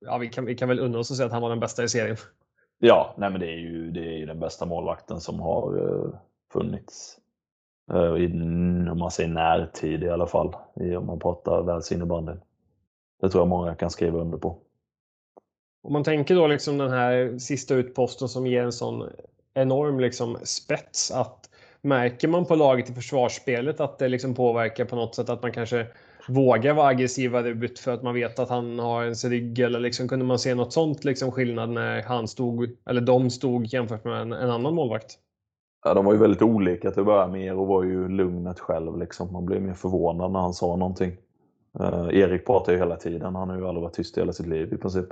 [0.00, 1.84] ja vi kan, vi kan väl undra oss att säga att han var den bästa
[1.84, 2.16] i serien.
[2.78, 6.14] Ja, nej men det är ju, det är ju den bästa målvakten som har uh,
[6.52, 7.16] funnits.
[7.92, 8.26] Uh, i,
[8.90, 12.32] om man säger närtid i alla fall, i, om man pratar världsinnebandy.
[13.20, 14.58] Det tror jag många kan skriva under på.
[15.82, 19.08] Om man tänker då liksom den här sista utposten som ger en sån
[19.54, 21.50] enorm liksom spets att
[21.82, 25.52] märker man på laget i försvarsspelet att det liksom påverkar på något sätt att man
[25.52, 25.86] kanske
[26.28, 30.24] vågar vara aggressivare för att man vet att han har ens rygg eller liksom kunde
[30.24, 34.32] man se något sånt liksom skillnad när han stod eller de stod jämfört med en,
[34.32, 35.18] en annan målvakt?
[35.84, 38.98] Ja, de var ju väldigt olika till att börja med och var ju lugnet själv.
[38.98, 39.32] Liksom.
[39.32, 41.16] Man blev mer förvånad när han sa någonting.
[41.80, 43.34] Eh, Erik pratar ju hela tiden.
[43.34, 45.08] Han har ju aldrig varit tyst i hela sitt liv i princip.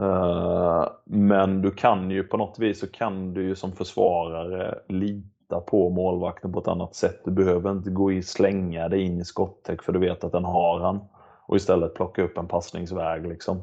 [0.00, 5.60] Eh, men du kan ju på något vis så kan du ju som försvarare lita
[5.66, 7.20] på målvakten på ett annat sätt.
[7.24, 10.44] Du behöver inte gå i slänga dig in i skottäck för du vet att den
[10.44, 11.00] har han.
[11.46, 13.26] Och istället plocka upp en passningsväg.
[13.26, 13.62] Liksom.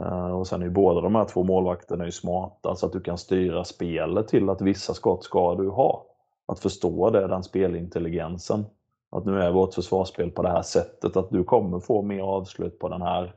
[0.00, 3.00] Eh, och sen är ju båda de här två målvakterna ju smarta så att du
[3.00, 6.06] kan styra spelet till att vissa skott ska du ha.
[6.46, 8.64] Att förstå det, den spelintelligensen.
[9.10, 12.78] Att nu är vårt försvarsspel på det här sättet, att du kommer få mer avslut
[12.78, 13.34] på den här,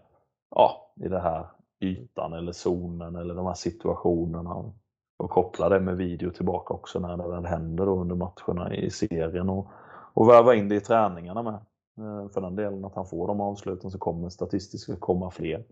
[0.56, 1.45] ja, i den här
[1.80, 4.74] ytan eller zonen eller de här situationerna.
[5.18, 8.89] Och koppla det med video tillbaka också när det väl händer då under matcherna i
[8.89, 9.49] serien.
[9.49, 9.68] Och,
[10.14, 11.53] och väva in det i träningarna med.
[11.97, 15.64] Eh, för den delen att han får de avsluten så kommer statistiskt komma fler.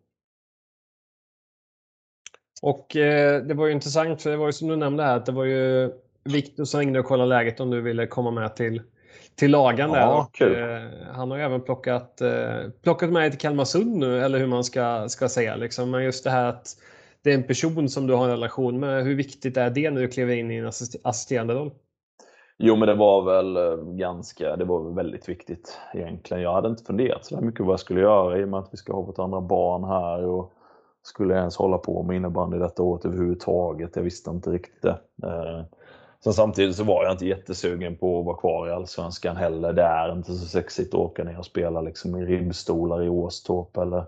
[2.64, 5.26] Och eh, det var ju intressant, för det var ju som du nämnde här, att
[5.26, 5.92] det var ju
[6.24, 8.82] Viktor som ringde och kollade läget om du ville komma med till,
[9.36, 10.00] till lagan där.
[10.00, 14.40] Ja, och, eh, han har ju även plockat, eh, plockat med till Kalmarsund nu, eller
[14.40, 15.56] hur man ska, ska säga.
[15.56, 15.92] Liksom.
[15.92, 16.68] Men just det här att
[17.24, 19.04] det är en person som du har en relation med.
[19.04, 20.72] Hur viktigt är det när du kliver in i en
[21.04, 21.72] assisterande roll?
[22.58, 26.44] Jo, men det var väl eh, ganska, det var väldigt viktigt egentligen.
[26.44, 28.78] Jag hade inte funderat så mycket vad jag skulle göra i och med att vi
[28.78, 30.54] ska ha vårt andra barn här och
[31.04, 33.96] skulle jag ens hålla på med innebandy detta året överhuvudtaget.
[33.96, 35.00] Jag visste inte riktigt det.
[35.24, 35.64] Eh,
[36.24, 39.74] sen samtidigt så var jag inte jättesugen på att vara kvar i Allsvenskan heller.
[39.74, 43.78] Det är inte så sexigt att åka ner och spela liksom i ribbstolar i Åstorp
[43.78, 44.06] eller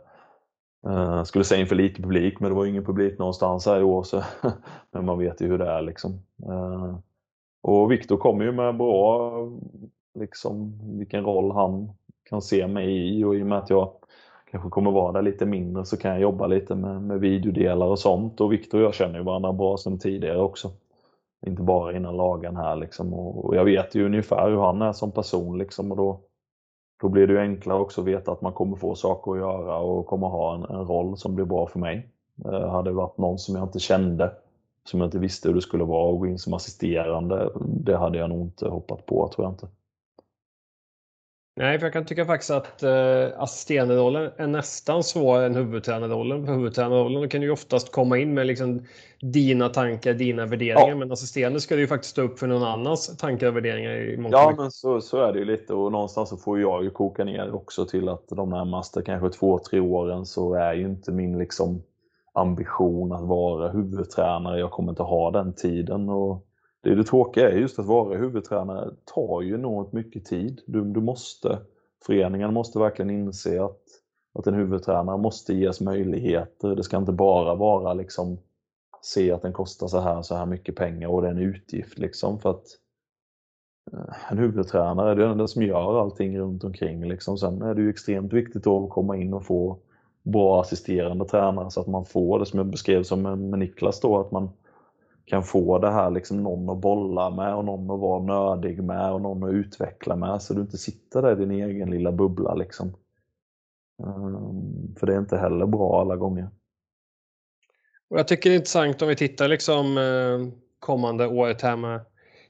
[0.87, 4.03] Uh, skulle säga inför lite publik, men det var ingen publik någonstans här i år.
[4.03, 4.23] Så,
[4.91, 5.81] men man vet ju hur det är.
[5.81, 6.19] Liksom.
[6.45, 6.97] Eh,
[7.61, 9.33] och Viktor kommer ju med bra,
[10.19, 11.89] liksom, vilken roll han
[12.29, 13.91] kan se mig i och i och med att jag
[14.51, 17.99] kanske kommer vara där lite mindre så kan jag jobba lite med, med videodelar och
[17.99, 18.41] sånt.
[18.41, 20.71] Och Viktor och jag känner ju varandra bra sedan tidigare också.
[21.47, 23.13] Inte bara innan lagen här liksom.
[23.13, 25.91] Och, och jag vet ju ungefär hur han är som person liksom.
[25.91, 26.19] Och då,
[27.01, 29.77] då blir det ju enklare också att veta att man kommer få saker att göra
[29.77, 32.09] och kommer ha en, en roll som blir bra för mig.
[32.45, 34.31] Eh, hade det varit någon som jag inte kände,
[34.83, 38.17] som jag inte visste hur det skulle vara och gå in som assisterande, det hade
[38.17, 39.67] jag nog inte hoppat på tror jag inte.
[41.57, 46.45] Nej, för jag kan tycka faktiskt att eh, assisterande-rollen är nästan svårare än huvudtränarrollen.
[46.45, 48.85] För huvudtränarrollen kan ju oftast komma in med liksom
[49.21, 50.89] dina tankar, dina värderingar.
[50.89, 50.95] Ja.
[50.95, 53.91] Men assisterande ska ju faktiskt stå upp för någon annans tankar och värderingar.
[53.91, 55.73] I många ja, men så, så är det ju lite.
[55.73, 59.59] Och någonstans så får jag ju koka ner också till att de närmaste kanske två,
[59.59, 61.83] tre åren så är ju inte min liksom
[62.33, 64.59] ambition att vara huvudtränare.
[64.59, 66.09] Jag kommer inte ha den tiden.
[66.09, 66.44] Och
[66.85, 70.61] det, det tråkiga är just att vara huvudtränare tar ju enormt mycket tid.
[70.65, 71.59] Du, du måste,
[72.05, 73.81] föreningen måste verkligen inse att,
[74.39, 76.75] att en huvudtränare måste ges möjligheter.
[76.75, 78.37] Det ska inte bara vara liksom
[79.01, 81.97] se att den kostar så här så här mycket pengar och det är en utgift
[81.97, 82.65] liksom för att
[83.93, 87.07] eh, en huvudtränare det är den som gör allting runt omkring.
[87.07, 87.37] Liksom.
[87.37, 89.79] Sen är det ju extremt viktigt att komma in och få
[90.23, 94.19] bra assisterande tränare så att man får det som jag beskrev som med Niklas då,
[94.19, 94.49] att man
[95.25, 99.11] kan få det här liksom någon att bolla med och någon att vara nördig med
[99.11, 102.55] och någon att utveckla med så du inte sitter där i din egen lilla bubbla
[102.55, 102.93] liksom.
[104.03, 106.49] Ehm, för det är inte heller bra alla gånger.
[108.09, 112.01] Och jag tycker det är intressant om vi tittar liksom ehm, kommande året här med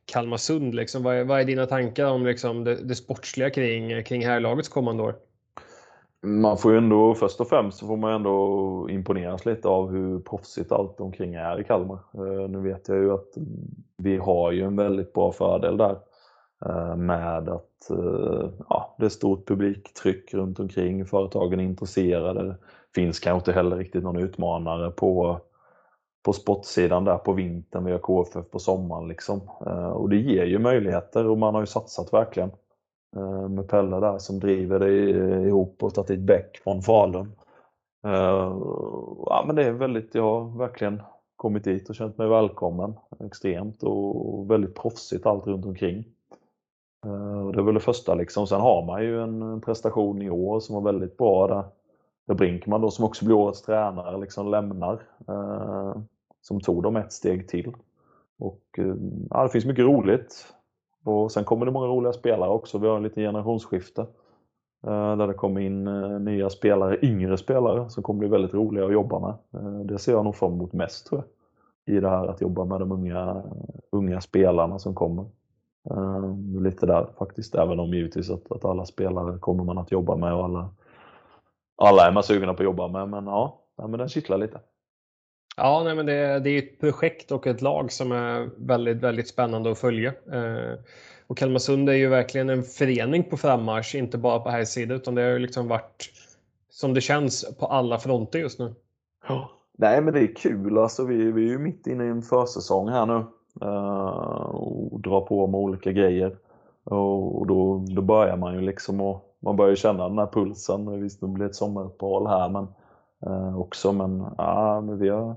[0.05, 0.75] Kalmarsund.
[0.75, 1.03] Liksom.
[1.03, 5.03] Vad, är, vad är dina tankar om liksom det, det sportsliga kring, kring härlagets kommande
[5.03, 5.15] år?
[6.25, 10.19] Man får ju ändå, först och främst så får man ändå imponeras lite av hur
[10.19, 11.99] proffsigt allt omkring är i Kalmar.
[12.13, 13.29] Eh, nu vet jag ju att
[13.97, 15.97] vi har ju en väldigt bra fördel där
[16.65, 22.43] eh, med att eh, ja, det är stort publiktryck runt omkring, företagen är intresserade.
[22.43, 22.57] Det
[22.95, 25.39] finns kanske inte heller riktigt någon utmanare på,
[26.25, 27.85] på sportsidan där på vintern.
[27.85, 29.41] Vi har KFF på sommaren liksom.
[29.93, 32.51] Och det ger ju möjligheter och man har ju satsat verkligen.
[33.15, 34.93] Eh, med Pelle där som driver det
[35.47, 37.31] ihop och tagit dit Bäck från Falun.
[38.05, 38.57] Eh,
[39.25, 41.01] ja, men det är väldigt, jag har verkligen
[41.35, 42.93] kommit dit och känt mig välkommen
[43.25, 46.05] extremt och väldigt proffsigt allt runt omkring.
[47.05, 48.47] Eh, det är väl det första liksom.
[48.47, 51.63] Sen har man ju en prestation i år som var väldigt bra där,
[52.27, 55.01] där Brinkman då som också blir årets tränare liksom lämnar.
[56.41, 57.75] Som tog dem ett steg till.
[58.39, 58.79] Och
[59.29, 60.55] ja, det finns mycket roligt.
[61.05, 62.77] Och sen kommer det många roliga spelare också.
[62.77, 64.05] Vi har en liten generationsskifte.
[64.87, 68.85] Eh, där det kommer in eh, nya spelare, yngre spelare som kommer bli väldigt roliga
[68.85, 69.61] att jobba med.
[69.61, 71.95] Eh, det ser jag nog fram emot mest tror jag.
[71.95, 73.43] I det här att jobba med de unga,
[73.91, 75.25] unga spelarna som kommer.
[76.59, 80.33] Lite där faktiskt, även om givetvis att, att alla spelare kommer man att jobba med
[80.33, 80.69] och alla,
[81.75, 83.09] alla är man sugna på att jobba med.
[83.09, 84.59] Men ja, men den kittlar lite.
[85.57, 89.27] Ja, nej, men det, det är ett projekt och ett lag som är väldigt, väldigt
[89.27, 90.13] spännande att följa.
[90.31, 90.79] Eh,
[91.27, 95.15] och Kalmarsund är ju verkligen en förening på frammarsch, inte bara på här sidan utan
[95.15, 96.11] det har ju liksom varit
[96.69, 98.73] som det känns på alla fronter just nu.
[99.27, 99.49] Ja.
[99.77, 100.77] Nej, men det är kul.
[100.77, 103.23] Alltså, vi, vi är ju mitt inne i en försäsong här nu
[103.61, 106.37] eh, och drar på med olika grejer.
[106.83, 111.01] Och, och då, då börjar man ju liksom och man börjar känna den här pulsen.
[111.01, 112.67] Visst, det blir ett sommaruppehåll här, men
[113.25, 113.93] eh, också.
[113.93, 115.35] Men, ja, men vi har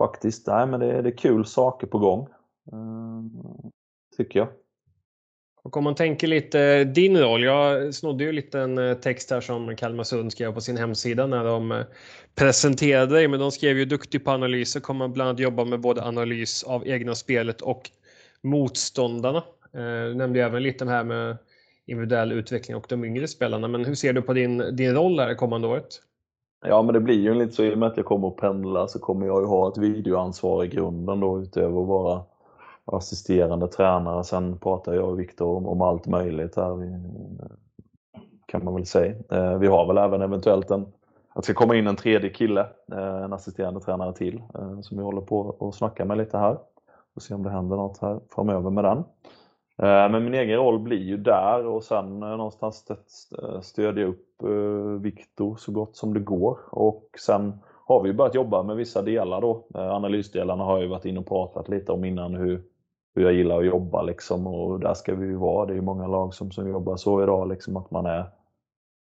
[0.00, 0.46] faktiskt.
[0.46, 2.28] Nej, men det är, det är kul saker på gång.
[2.72, 3.30] Ehm,
[4.16, 4.48] tycker jag.
[5.62, 7.44] Och om man tänker lite din roll.
[7.44, 11.44] Jag snodde ju lite en eh, text här som Kalmarsund skrev på sin hemsida när
[11.44, 11.84] de eh,
[12.34, 13.28] presenterade dig.
[13.28, 16.88] Men de skrev ju duktig på analyser, kommer bland annat jobba med både analys av
[16.88, 17.90] egna spelet och
[18.42, 19.38] motståndarna.
[19.74, 21.36] Eh, du nämnde ju även lite här med
[21.86, 23.68] individuell utveckling och de yngre spelarna.
[23.68, 26.00] Men hur ser du på din, din roll här kommande året?
[26.66, 28.88] Ja, men det blir ju lite så i och med att jag kommer att pendla
[28.88, 32.22] så kommer jag ju ha ett videoansvar i grunden då utöver att vara
[32.84, 34.24] assisterande tränare.
[34.24, 37.00] Sen pratar jag och Viktor om, om, allt möjligt här,
[38.46, 39.14] kan man väl säga.
[39.30, 40.80] Eh, vi har väl även eventuellt en,
[41.28, 44.96] att det ska komma in en tredje kille, eh, en assisterande tränare till, eh, som
[44.96, 46.58] vi håller på att snacka med lite här.
[47.14, 49.04] Får se om det händer något här framöver med den.
[49.82, 52.90] Eh, men min egen roll blir ju där och sen eh, någonstans
[53.42, 54.26] eh, stödja upp
[55.00, 56.58] Viktor så gott som det går.
[56.70, 57.52] Och sen
[57.86, 59.66] har vi börjat jobba med vissa delar då.
[59.74, 62.62] Analysdelarna har jag ju varit inne och pratat lite om innan hur,
[63.14, 65.66] hur jag gillar att jobba liksom och där ska vi ju vara.
[65.66, 68.24] Det är ju många lag som, som jobbar så idag liksom att man är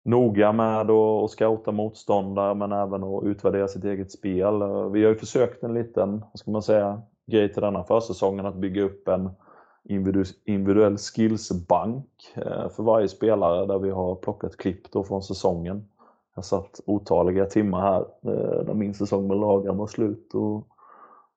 [0.06, 4.54] noga med att scouta motståndare men även att utvärdera sitt eget spel.
[4.92, 8.56] Vi har ju försökt en liten, vad ska man säga, grej till denna försäsongen att
[8.56, 9.30] bygga upp en
[10.46, 15.88] individuell skillsbank eh, för varje spelare där vi har plockat klipp då från säsongen.
[16.36, 20.68] Jag satt otaliga timmar här eh, när min säsong med lagen var slut och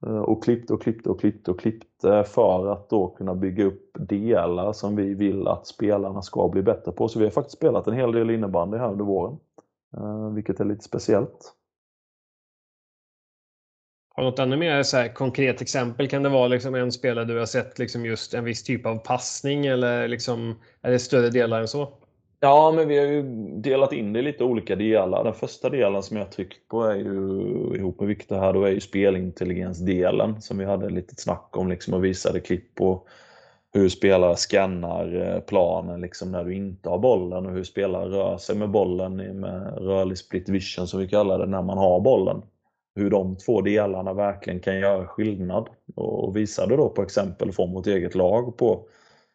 [0.06, 3.90] eh, och klippte och klippte och klippte och klippte för att då kunna bygga upp
[3.98, 7.08] delar som vi vill att spelarna ska bli bättre på.
[7.08, 9.36] Så vi har faktiskt spelat en hel del innebandy här under våren,
[10.34, 11.54] vilket är lite speciellt.
[14.14, 16.08] Har du något ännu mer så konkret exempel?
[16.08, 18.96] Kan det vara liksom en spelare du har sett liksom just en viss typ av
[18.96, 21.88] passning eller liksom, är det större delar än så?
[22.40, 23.22] Ja, men vi har ju
[23.56, 25.24] delat in det i lite olika delar.
[25.24, 28.70] Den första delen som jag tryckt på är ju ihop med Viktor här, då är
[28.70, 33.06] ju spelintelligensdelen som vi hade lite snack om liksom och visade klipp på
[33.72, 38.36] hur spelare skannar eh, planen liksom när du inte har bollen och hur spelare rör
[38.36, 42.42] sig med bollen med rörlig split vision som vi kallar det när man har bollen.
[42.94, 47.86] Hur de två delarna verkligen kan göra skillnad och visade då på exempel från vårt
[47.86, 48.86] eget lag på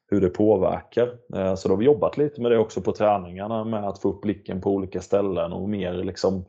[0.10, 1.18] hur det påverkar.
[1.36, 4.10] Eh, så då har vi jobbat lite med det också på träningarna med att få
[4.10, 6.45] upp blicken på olika ställen och mer liksom,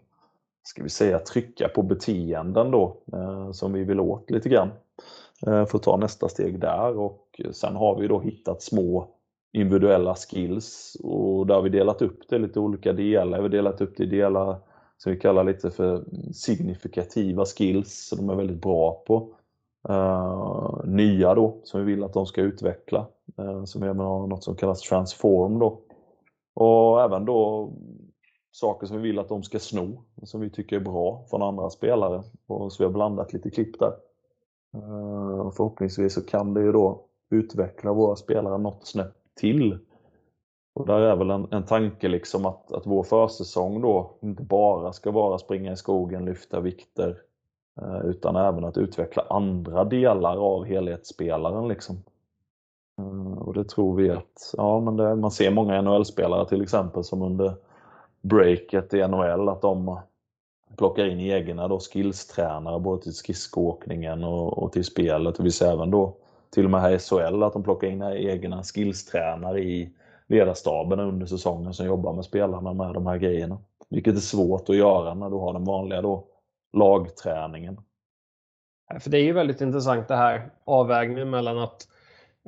[0.63, 4.71] ska vi säga, trycka på beteenden då eh, som vi vill åt lite grann.
[5.47, 9.09] Eh, för att ta nästa steg där och sen har vi då hittat små
[9.53, 13.39] individuella skills och där har vi delat upp det i lite olika delar.
[13.39, 14.57] Vi har delat upp det i delar
[14.99, 19.35] som vi kallar lite för signifikativa skills som de är väldigt bra på.
[19.91, 23.07] Uh, nya då, som vi vill att de ska utveckla.
[23.41, 25.81] Uh, som vi har något som kallas transform då.
[26.55, 27.71] Och även då
[28.53, 31.71] saker som vi vill att de ska sno, som vi tycker är bra från andra
[31.71, 32.23] spelare.
[32.47, 33.93] Och så vi har blandat lite klipp där.
[34.77, 39.79] Uh, förhoppningsvis så kan det ju då utveckla våra spelare något snäpp till.
[40.75, 44.93] Och där är väl en, en tanke liksom att, att vår försäsong då inte bara
[44.93, 47.17] ska vara springa i skogen, lyfta vikter,
[47.83, 51.69] Eh, utan även att utveckla andra delar av helhetsspelaren.
[51.69, 52.05] Liksom.
[53.01, 57.05] Eh, och det tror vi att, ja men det, man ser många NHL-spelare till exempel
[57.05, 57.55] som under
[58.21, 60.01] breaket i NHL att de
[60.77, 65.39] plockar in egna då skillstränare både till skridskoåkningen och, och till spelet.
[65.39, 66.17] Och vi ser även då
[66.51, 69.91] till och med här i SHL att de plockar in egna skillstränare i
[70.29, 73.59] ledarstaben under säsongen som jobbar med spelarna med de här grejerna.
[73.91, 76.25] Vilket är svårt att göra när du har den vanliga då
[76.73, 77.81] lagträningen.
[79.01, 81.89] För det är ju väldigt intressant det här avvägningen mellan att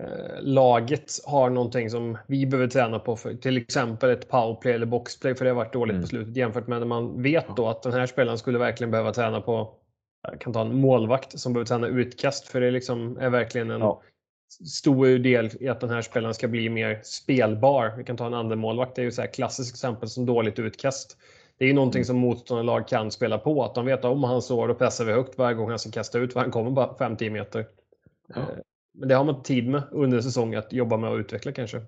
[0.01, 4.87] eh, laget har någonting som vi behöver träna på, för till exempel ett powerplay eller
[4.87, 6.03] boxplay, för det har varit dåligt mm.
[6.03, 9.13] på slutet jämfört med när man vet då att den här spelaren skulle verkligen behöva
[9.13, 9.75] träna på,
[10.29, 13.81] jag kan ta en målvakt som behöver träna utkast, för det liksom är verkligen en
[13.81, 14.03] ja.
[14.53, 17.95] Stor del i att den här spelaren ska bli mer spelbar.
[17.97, 20.59] Vi kan ta en andra målvakt, det är ju så här klassiskt exempel som dåligt
[20.59, 21.17] utkast.
[21.59, 22.05] Det är ju någonting mm.
[22.05, 23.65] som motståndarlag kan spela på.
[23.65, 26.19] Att de vet om han står och pressar vi högt varje gång han ska kasta
[26.19, 27.67] ut för han kommer bara 5-10 meter.
[28.27, 28.41] Ja.
[28.41, 28.47] Eh,
[28.93, 31.83] men det har man inte tid med under säsongen att jobba med och utveckla kanske.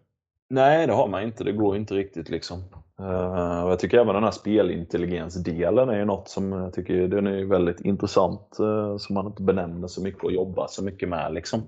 [0.51, 1.45] Nej, det har man inte.
[1.45, 2.59] Det går inte riktigt liksom.
[3.01, 7.45] Uh, jag tycker även den här spelintelligensdelen är ju något som jag tycker den är
[7.45, 8.57] väldigt intressant.
[8.61, 11.63] Uh, som man inte benämner så mycket och jobbar så mycket med liksom.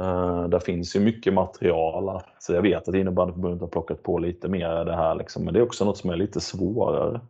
[0.00, 2.20] Uh, där finns ju mycket material.
[2.38, 5.14] Så jag vet att innebandyförbundet har plockat på lite mer det här.
[5.14, 7.20] Liksom, men det är också något som är lite svårare.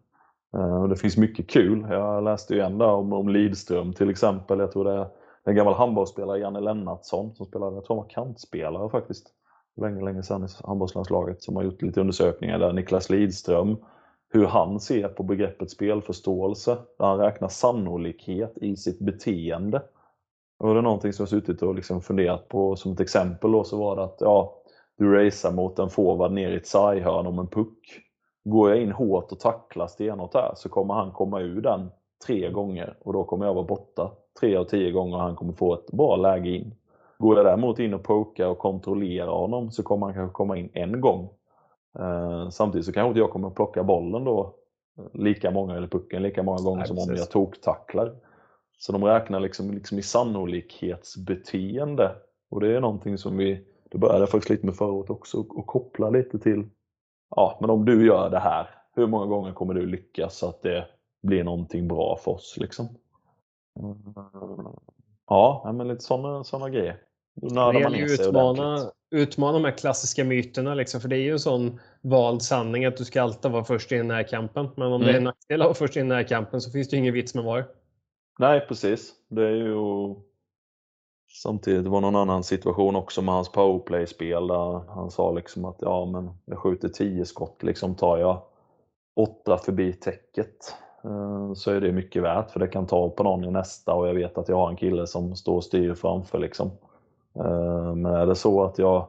[0.57, 1.87] Uh, det finns mycket kul.
[1.91, 4.59] Jag läste ju en där om, om Lidström till exempel.
[4.59, 5.09] Jag tror det är
[5.45, 9.27] en gammal handbollsspelare, Janne Lennartsson, som spelade, jag tror han var kantspelare faktiskt.
[9.77, 12.73] Länge, länge sedan i handbollslandslaget som har gjort lite undersökningar där.
[12.73, 13.77] Niklas Lidström,
[14.29, 16.77] hur han ser på begreppet spelförståelse.
[16.99, 19.83] Där han räknar sannolikhet i sitt beteende.
[20.59, 23.65] Och det är någonting som jag suttit och liksom funderat på som ett exempel då
[23.65, 24.55] så var det att ja,
[24.99, 28.01] du racear mot en forward ner i ett sarghörn om en puck.
[28.45, 31.91] Går jag in hårt och tacklar stenhårt där så kommer han komma ur den
[32.27, 35.53] tre gånger och då kommer jag vara borta tre av tio gånger och han kommer
[35.53, 36.75] få ett bra läge in.
[37.19, 40.71] Går jag däremot in och pokar och kontrollerar honom så kommer han kanske komma in
[40.73, 41.29] en gång.
[41.99, 44.55] Eh, samtidigt så kanske inte jag kommer plocka bollen då
[45.13, 48.15] lika många, eller pucken lika många gånger Nej, som om jag toktacklar.
[48.79, 52.17] Så de räknar liksom, liksom i sannolikhetsbeteende
[52.51, 55.67] Och det är någonting som vi, det började faktiskt lite med förra året också, och
[55.67, 56.69] koppla lite till,
[57.37, 60.63] ja men om du gör det här, hur många gånger kommer du lyckas så att
[60.63, 60.87] det
[61.23, 62.89] blir någonting bra för oss liksom?
[65.27, 66.99] Ja, men lite sådana såna grejer.
[67.35, 71.33] Då man ner sig utmana, utmana de här klassiska myterna liksom, för det är ju
[71.33, 74.69] en sån vald sanning att du ska alltid vara först i närkampen.
[74.77, 75.07] Men om mm.
[75.07, 77.35] det är en nackdel att vara först i närkampen så finns det ju ingen vits
[77.35, 77.65] med var.
[78.39, 79.15] Nej, precis.
[79.29, 80.15] Det är ju
[81.43, 86.07] Samtidigt var någon annan situation också med hans powerplay-spel där han sa liksom att ja
[86.07, 88.43] men jag skjuter 10 skott liksom tar jag
[89.17, 90.75] 8 förbi täcket
[91.05, 94.09] eh, så är det mycket värt för det kan ta på någon i nästa och
[94.09, 96.71] jag vet att jag har en kille som står och styr framför liksom.
[97.35, 99.09] Eh, men är det så att jag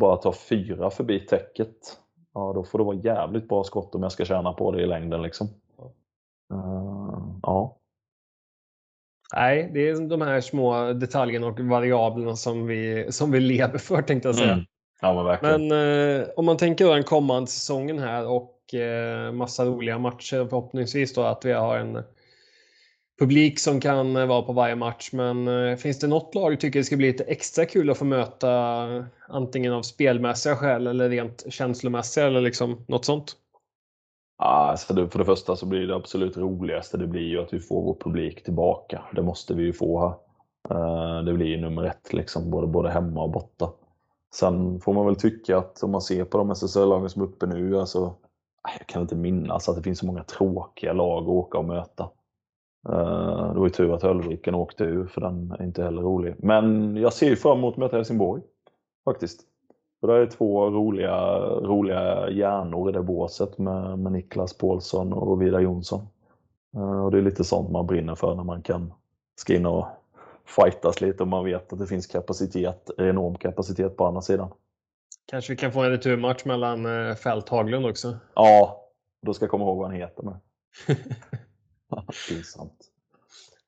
[0.00, 1.98] bara tar fyra förbi täcket
[2.34, 4.86] ja då får det vara jävligt bra skott om jag ska tjäna på det i
[4.86, 5.46] längden liksom.
[6.52, 7.76] Eh, ja.
[9.32, 14.02] Nej, det är de här små detaljerna och variablerna som vi, som vi lever för
[14.02, 14.52] tänkte jag säga.
[14.52, 14.64] Mm.
[15.00, 15.68] Ja, men.
[15.68, 21.14] Men eh, om man tänker den kommande säsongen här och eh, massa roliga matcher förhoppningsvis
[21.14, 22.02] då att vi har en
[23.18, 25.10] publik som kan vara på varje match.
[25.12, 27.98] Men eh, finns det något lag du tycker det ska bli lite extra kul att
[27.98, 28.50] få möta
[29.28, 33.36] antingen av spelmässiga skäl eller rent känslomässiga eller liksom något sånt?
[34.44, 37.82] Alltså för det första så blir det absolut roligaste det blir ju att vi får
[37.82, 39.02] vår publik tillbaka.
[39.14, 40.14] Det måste vi ju få här.
[40.70, 43.70] Eh, det blir ju nummer ett, liksom, både, både hemma och borta.
[44.34, 47.46] Sen får man väl tycka att om man ser på de SSL-lagen som är uppe
[47.46, 48.14] nu, alltså,
[48.78, 52.10] jag kan inte minnas att det finns så många tråkiga lag att åka och möta.
[52.88, 56.34] Eh, det var ju tur att Höllviken åkte ur, för den är inte heller rolig.
[56.38, 58.42] Men jag ser ju fram emot att möta Helsingborg,
[59.04, 59.40] faktiskt.
[60.02, 65.42] För det är två roliga, roliga hjärnor i det båset med, med Niklas Paulsson och
[65.42, 66.08] Vidar Jonsson.
[66.76, 68.92] Uh, och det är lite sånt man brinner för när man kan
[69.36, 69.86] ska in och
[70.44, 74.48] fightas lite och man vet att det finns kapacitet, enorm kapacitet på andra sidan.
[75.26, 78.16] Kanske vi kan få en returmatch mellan uh, Fält Haglund också?
[78.34, 78.86] Ja,
[79.26, 80.36] då ska jag komma ihåg vad han heter med.
[82.28, 82.91] Pinsamt.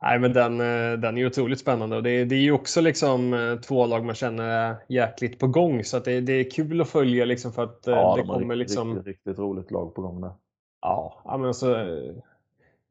[0.02, 3.34] Nej, men den, eh, den är otroligt spännande och det, det är ju också liksom
[3.34, 6.80] eh, två lag man känner är jäkligt på gång så att det, det är kul
[6.80, 8.94] att följa liksom för att eh, ja, det de kommer riktigt, liksom.
[8.94, 10.32] Riktigt, riktigt roligt lag på gång där.
[10.80, 11.86] Ja, men alltså.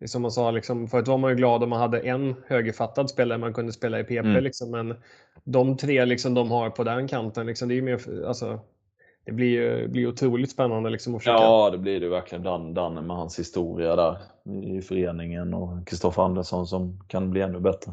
[0.05, 3.37] Som man sa, liksom, förut var man ju glad om man hade en högerfattad spelare
[3.37, 4.17] man kunde spela i PP.
[4.17, 4.43] Mm.
[4.43, 4.95] Liksom, men
[5.43, 8.59] de tre liksom, de har på den kanten, liksom, det är ju mer, alltså,
[9.25, 11.43] det blir ju blir otroligt spännande liksom, att försöka...
[11.43, 12.43] Ja, det blir det verkligen.
[12.43, 14.17] Dan, Danne med hans historia där
[14.63, 17.91] i föreningen och Kristoffer Andersson som kan bli ännu bättre.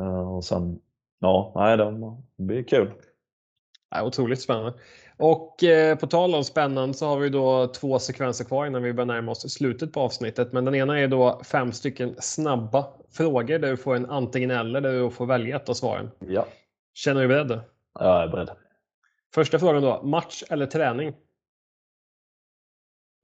[0.00, 0.78] Uh, och sen,
[1.20, 2.90] ja, nej, det blir kul.
[3.90, 4.74] Ja, otroligt spännande.
[5.16, 8.92] Och eh, på tal om spännande så har vi då två sekvenser kvar innan vi
[8.92, 10.52] börjar närma oss slutet på avsnittet.
[10.52, 14.80] Men den ena är då fem stycken snabba frågor där du får en antingen eller
[14.80, 16.10] där du får välja ett av svaren.
[16.18, 16.46] Ja.
[16.94, 17.60] Känner du dig beredd?
[17.98, 18.50] Ja, jag är beredd.
[19.34, 20.02] Första frågan då.
[20.02, 21.16] Match eller träning?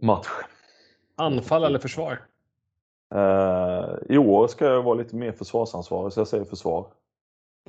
[0.02, 0.28] Match.
[1.16, 2.18] Anfall eller försvar?
[3.14, 6.92] Uh, I år ska jag vara lite mer försvarsansvarig, så jag säger försvar.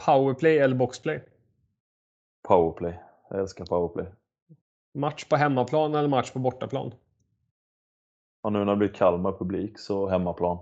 [0.05, 1.23] Powerplay eller boxplay?
[2.47, 2.99] Powerplay.
[3.29, 4.05] Jag älskar powerplay.
[4.93, 6.93] Match på hemmaplan eller match på bortaplan?
[8.43, 10.57] Ja, nu när det blir Kalmar publik så hemmaplan.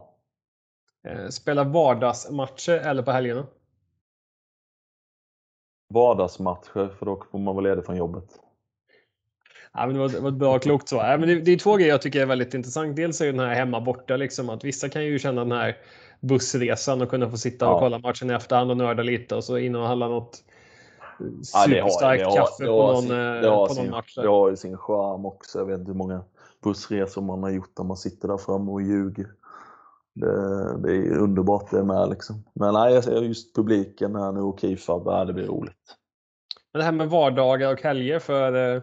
[1.07, 3.47] Uh, spela vardagsmatcher eller på helgerna?
[5.93, 8.25] Vardagsmatcher för då får man vara ledig från jobbet.
[9.73, 11.11] Ja, men det, var, det var ett bra klokt svar.
[11.11, 12.95] Ja, men det, det, är två grejer jag tycker är väldigt intressant.
[12.95, 15.77] Dels är den här hemma borta, liksom, att vissa kan ju känna den här
[16.19, 17.73] bussresan och kunna få sitta ja.
[17.73, 20.43] och kolla matchen i efterhand och nörda lite och så in och handla något
[21.43, 24.15] superstarkt ja, kaffe på någon, sin, det på någon sin, match.
[24.15, 25.59] Det har ju sin charm också.
[25.59, 26.23] Jag vet inte hur många
[26.63, 29.27] bussresor man har gjort där man sitter där framme och ljuger.
[30.19, 32.43] Det, det är underbart det med liksom.
[32.55, 32.93] Men nej,
[33.27, 35.95] just publiken här nu och Kifab, det blir roligt.
[36.73, 38.81] Men det här med vardagar och helger, för eh,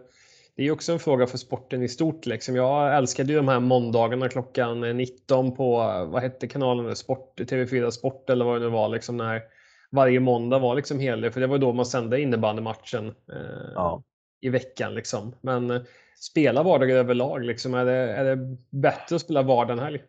[0.57, 2.27] det är också en fråga för sporten i stort.
[2.27, 2.57] Liksom.
[2.57, 5.77] Jag älskade ju de här måndagarna klockan 19 på,
[6.11, 8.89] vad hette kanalen, Sport, TV4 Sport eller vad det nu var.
[8.89, 9.43] Liksom, när
[9.91, 14.03] varje måndag var liksom helig, för det var då man sände innebandymatchen eh, ja.
[14.41, 14.95] i veckan.
[14.95, 15.35] Liksom.
[15.41, 15.83] Men eh,
[16.21, 17.75] spela vardagar överlag, liksom.
[17.75, 20.03] är, det, är det bättre att spela vardag än helg?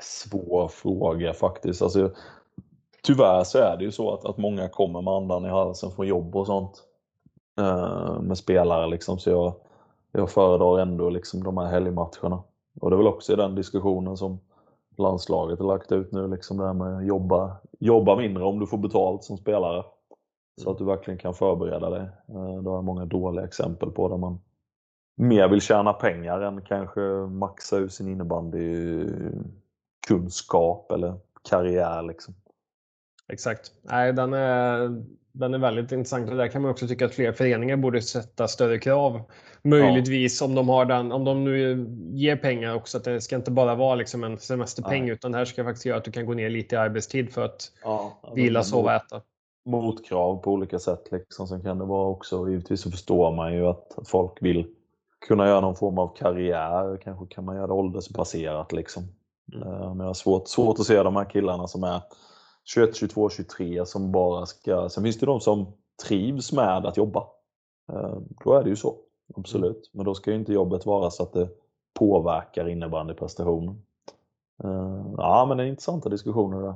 [0.00, 1.82] Svår fråga faktiskt.
[1.82, 2.10] Alltså,
[3.02, 6.06] tyvärr så är det ju så att, att många kommer med andan i halsen från
[6.06, 6.84] jobb och sånt.
[7.58, 9.18] Eh, med spelare liksom.
[9.18, 9.54] Så jag,
[10.12, 12.42] jag föredrar ändå liksom de här helgmatcherna.
[12.80, 14.40] Och det är väl också i den diskussionen som
[14.96, 18.78] landslaget har lagt ut nu, liksom det här med jobba, jobba mindre om du får
[18.78, 19.84] betalt som spelare.
[20.62, 22.08] Så att du verkligen kan förbereda dig.
[22.28, 24.40] Eh, det har många dåliga exempel på där man
[25.16, 29.06] mer vill tjäna pengar än kanske maxa ur sin innebandy
[30.08, 31.14] kunskap eller
[31.50, 32.02] karriär.
[32.02, 32.34] Liksom.
[33.32, 33.72] Exakt.
[33.82, 37.32] Nej, den är, den är väldigt intressant och där kan man också tycka att fler
[37.32, 39.20] föreningar borde sätta större krav.
[39.62, 40.46] Möjligtvis ja.
[40.46, 43.74] om de har den, om de nu ger pengar också, att det ska inte bara
[43.74, 45.12] vara liksom en semesterpeng Nej.
[45.12, 47.44] utan det här ska faktiskt göra att du kan gå ner lite i arbetstid för
[47.44, 49.20] att ja, vila, sova, äta.
[49.64, 51.46] Motkrav på olika sätt liksom.
[51.48, 54.66] Sen kan det vara också, givetvis så förstår man ju att, folk vill
[55.28, 56.96] kunna göra någon form av karriär.
[57.04, 59.02] Kanske kan man göra det åldersbaserat liksom.
[59.54, 59.68] Mm.
[59.68, 62.02] Eh, men jag har svårt, svårt att se de här killarna som är
[62.64, 64.88] 21, 22, 23 som bara ska...
[64.88, 65.72] Sen finns det de som
[66.06, 67.26] trivs med att jobba.
[67.92, 68.96] Eh, då är det ju så,
[69.36, 69.90] absolut.
[69.92, 71.48] Men då ska ju inte jobbet vara så att det
[71.94, 73.82] påverkar innebandyprestationen.
[74.64, 76.74] Eh, ja, men det är intressanta diskussioner där.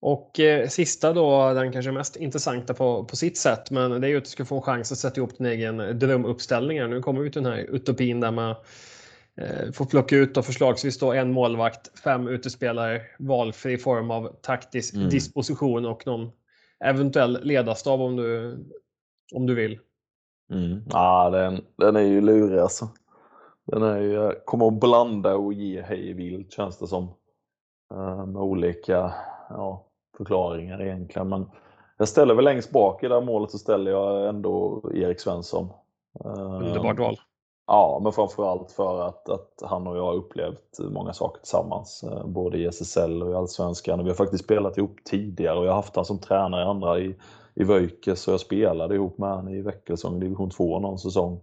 [0.00, 4.08] Och eh, sista då, den kanske mest intressanta på, på sitt sätt, men det är
[4.08, 6.90] ju att du ska få en chans att sätta ihop din egen drömuppställning.
[6.90, 8.56] Nu kommer vi till den här utopin där man Eh,
[9.74, 15.08] får plocka ut då förslagsvis då en målvakt, fem utespelare, valfri form av taktisk mm.
[15.08, 16.30] disposition och någon
[16.84, 18.58] eventuell ledarstab om du,
[19.34, 19.78] om du vill.
[20.52, 20.82] Mm.
[20.90, 22.88] Ja, den, den är ju lurig alltså.
[23.66, 27.14] Den är ju, kommer att blanda och ge hej vilt känns det som.
[27.94, 29.14] Eh, med olika
[29.48, 31.28] ja, förklaringar egentligen.
[31.28, 31.50] Men
[31.98, 35.68] jag ställer väl längst bak i det här målet så ställer jag ändå Erik Svensson.
[36.24, 37.16] Underbart val.
[37.66, 42.04] Ja, men framförallt för att, att han och jag har upplevt många saker tillsammans.
[42.04, 44.04] Eh, både i SSL och i Allsvenskan.
[44.04, 46.98] Vi har faktiskt spelat ihop tidigare och jag har haft honom som tränare i andra
[46.98, 47.16] i,
[47.54, 51.40] i Vöjkes och jag spelade ihop med honom i Väckelsång division 2 någon säsong.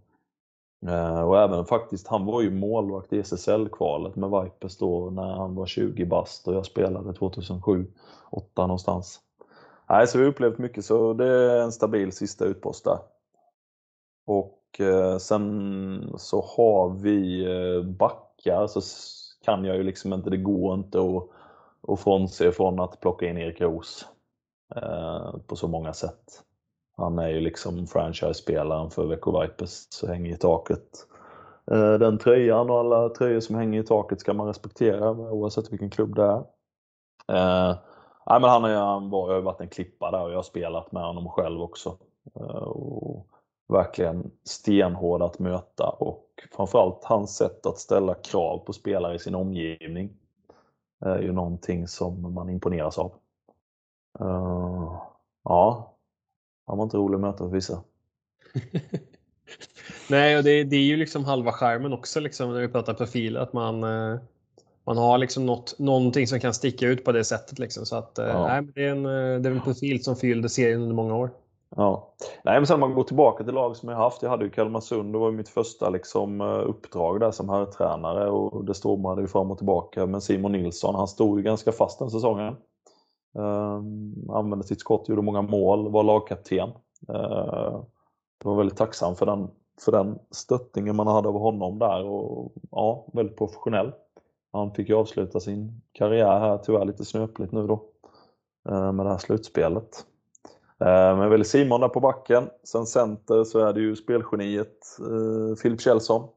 [0.88, 5.56] Eh, och även faktiskt, han var ju målvakt i SSL-kvalet med Vipers då när han
[5.56, 7.88] var 20 bast och jag spelade 2007,
[8.32, 9.20] 8 någonstans.
[9.90, 12.98] Nej, så vi har upplevt mycket så det är en stabil sista utpost där.
[14.26, 18.82] Och Eh, sen så har vi eh, backar så
[19.46, 21.30] kan jag ju liksom inte, det går inte att,
[21.88, 24.08] att frånse från att plocka in Erik Roos
[24.76, 26.44] eh, på så många sätt.
[26.98, 31.08] Han är ju liksom franchise-spelaren för Växjö Vipers, så hänger i taket.
[32.00, 36.16] Den tröjan och alla tröjor som hänger i taket ska man respektera oavsett vilken klubb
[36.16, 36.44] det är.
[38.26, 40.44] nej, men han, är, han var, jag har varit en klippa där och jag har
[40.44, 41.98] spelat med honom själv också.
[42.62, 43.33] Och
[43.68, 49.36] verkligen stenhård att möta och framförallt hans sätt att ställa krav på spelare i sin
[49.36, 50.10] omgivning
[51.06, 53.14] är ju någonting som man imponeras av.
[54.22, 55.02] Uh,
[55.44, 55.96] ja,
[56.68, 57.84] han var inte rolig att möta för vissa.
[60.10, 63.38] Nej, och det, det, är ju liksom halva skärmen också liksom, när vi pratar profil,
[63.38, 64.20] att man, eh,
[64.84, 67.60] man har liksom något, någonting som kan sticka ut på det sättet.
[67.60, 68.48] Liksom, så att, eh, ja.
[68.48, 71.32] nej, det, är en, det är en profil som fyllde serien under många år.
[71.76, 72.14] Ja.
[72.44, 74.22] Nej, men sen om man går tillbaka till lag som jag haft.
[74.22, 78.66] Jag hade ju Kalmarsund, det var mitt första liksom, eh, uppdrag där som herrtränare och
[78.66, 80.06] det stormade ju fram och tillbaka.
[80.06, 82.56] Men Simon Nilsson, han stod ju ganska fast den säsongen.
[83.36, 86.70] Um, använde sitt skott, gjorde många mål, var lagkapten.
[87.10, 87.84] Uh,
[88.44, 89.48] jag var väldigt tacksam för den,
[89.86, 93.92] för den stöttningen man hade av honom där och ja, väldigt professionell.
[94.52, 97.86] Han fick ju avsluta sin karriär här, tyvärr lite snöpligt nu då,
[98.70, 100.06] uh, med det här slutspelet.
[100.86, 102.50] Eh, men väl Simon där på backen.
[102.64, 106.30] Sen center så är det ju spelgeniet eh, Filip Kjellson.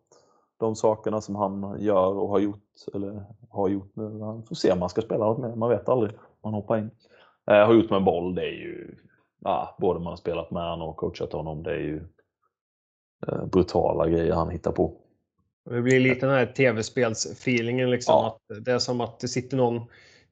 [0.59, 4.21] De sakerna som han gör och har gjort, eller har gjort nu.
[4.21, 6.13] Han får se om han ska spela något mer, man vet aldrig.
[6.45, 6.91] Man hoppar in.
[7.51, 8.95] Eh, har gjort med boll, det är ju,
[9.45, 12.03] ja, både man har spelat med honom och coachat honom, det är ju
[13.27, 14.97] eh, brutala grejer han hittar på.
[15.71, 18.13] Det blir lite den här tv-spelsfeelingen liksom.
[18.13, 18.27] Ja.
[18.27, 19.81] Att det är som att det sitter någon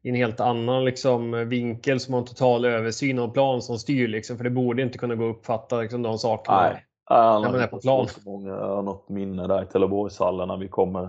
[0.05, 4.09] i en helt annan liksom, vinkel som har en total översyn av plan som styr.
[4.09, 6.85] Liksom, för det borde inte kunna gå att uppfatta liksom, de sakerna Nej.
[7.11, 8.07] när man är på plan.
[8.25, 11.09] Jag har något minne där i Trelleborgshallen när vi kommer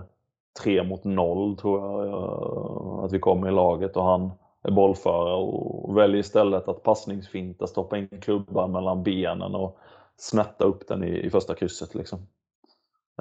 [0.62, 4.30] tre mot noll tror jag att vi kommer i laget och han
[4.62, 9.78] är bollförare och väljer istället att passningsfinta, stoppa in klubban mellan benen och
[10.16, 11.94] snätta upp den i, i första krysset.
[11.94, 12.18] Liksom.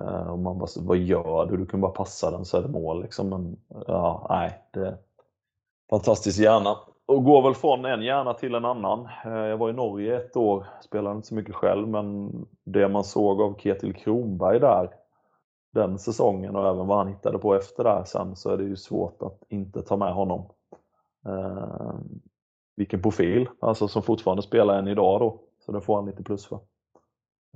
[0.02, 1.58] Uh, och man bara, vad gör du?
[1.58, 3.02] Du kan bara passa den så är det mål.
[3.02, 3.30] Liksom.
[3.30, 3.58] Men,
[3.88, 4.98] ja, nej, det,
[5.90, 6.78] fantastisk hjärna.
[7.06, 9.08] Och går väl från en hjärna till en annan.
[9.26, 12.32] Eh, jag var i Norge ett år, spelade inte så mycket själv, men
[12.64, 14.90] det man såg av Ketil Kronberg där
[15.74, 18.76] den säsongen och även vad han hittade på efter där sen så är det ju
[18.76, 20.46] svårt att inte ta med honom.
[21.26, 21.96] Eh,
[22.76, 25.40] vilken profil, alltså som fortfarande spelar än idag då.
[25.66, 26.60] Så det får han lite plus för.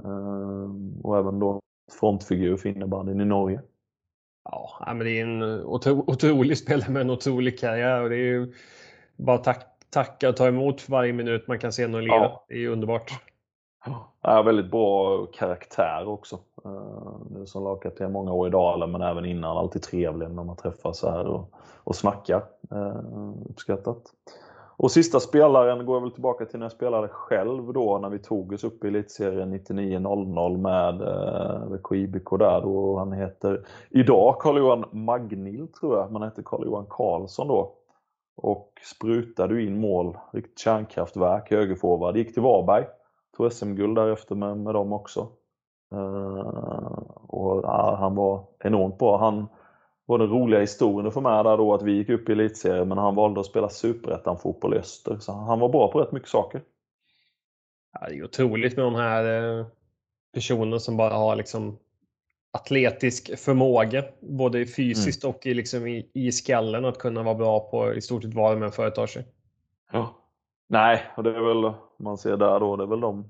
[0.03, 0.69] Eh,
[1.03, 1.60] och även då
[1.99, 3.61] frontfigur för innebandyn i Norge.
[4.51, 8.34] Ja, men det är en otro, otrolig spelare med en otrolig karriär och det är
[8.34, 8.53] ju
[9.15, 12.15] bara tack, tacka och ta emot för varje minut man kan se någon lira.
[12.15, 12.45] Ja.
[12.47, 13.11] Det är ju underbart.
[14.21, 16.39] Ja, väldigt bra karaktär också.
[17.30, 20.99] Nu som lagkapten många år i Dalen men även innan alltid trevlig när man träffas
[20.99, 21.53] så här och,
[21.84, 22.43] och snackar.
[23.49, 24.01] Uppskattat.
[24.80, 28.19] Och sista spelaren går jag väl tillbaka till när jag spelade själv då när vi
[28.19, 32.97] tog oss upp i elitserien 99-00 med eh, IBK där då.
[32.97, 37.76] Han heter idag Carl-Johan Magnil tror jag, men han hette Carl-Johan Karlsson då.
[38.38, 42.18] Och sprutade in mål, riktigt kärnkraftverk, högerforward.
[42.18, 42.85] Gick till Varberg,
[43.38, 45.27] tog SM-guld därefter med, med dem också.
[45.91, 49.18] Eh, och ja, Han var enormt bra.
[49.18, 49.47] Han
[50.10, 52.98] var den roliga historien för mig där då att vi gick upp i elitserien men
[52.98, 55.18] han valde att spela superettan-fotboll i öster.
[55.19, 56.61] Så han var bra på rätt mycket saker.
[57.94, 59.65] Ja, det är otroligt med de här eh,
[60.34, 61.77] personerna som bara har liksom
[62.52, 65.36] atletisk förmåga, både fysiskt mm.
[65.36, 68.64] och i, liksom i, i skallen, att kunna vara bra på i stort sett vad
[68.64, 69.26] än företar sig.
[69.91, 70.15] Ja.
[70.69, 73.30] Nej, och det är väl, man ser där då, det är väl de,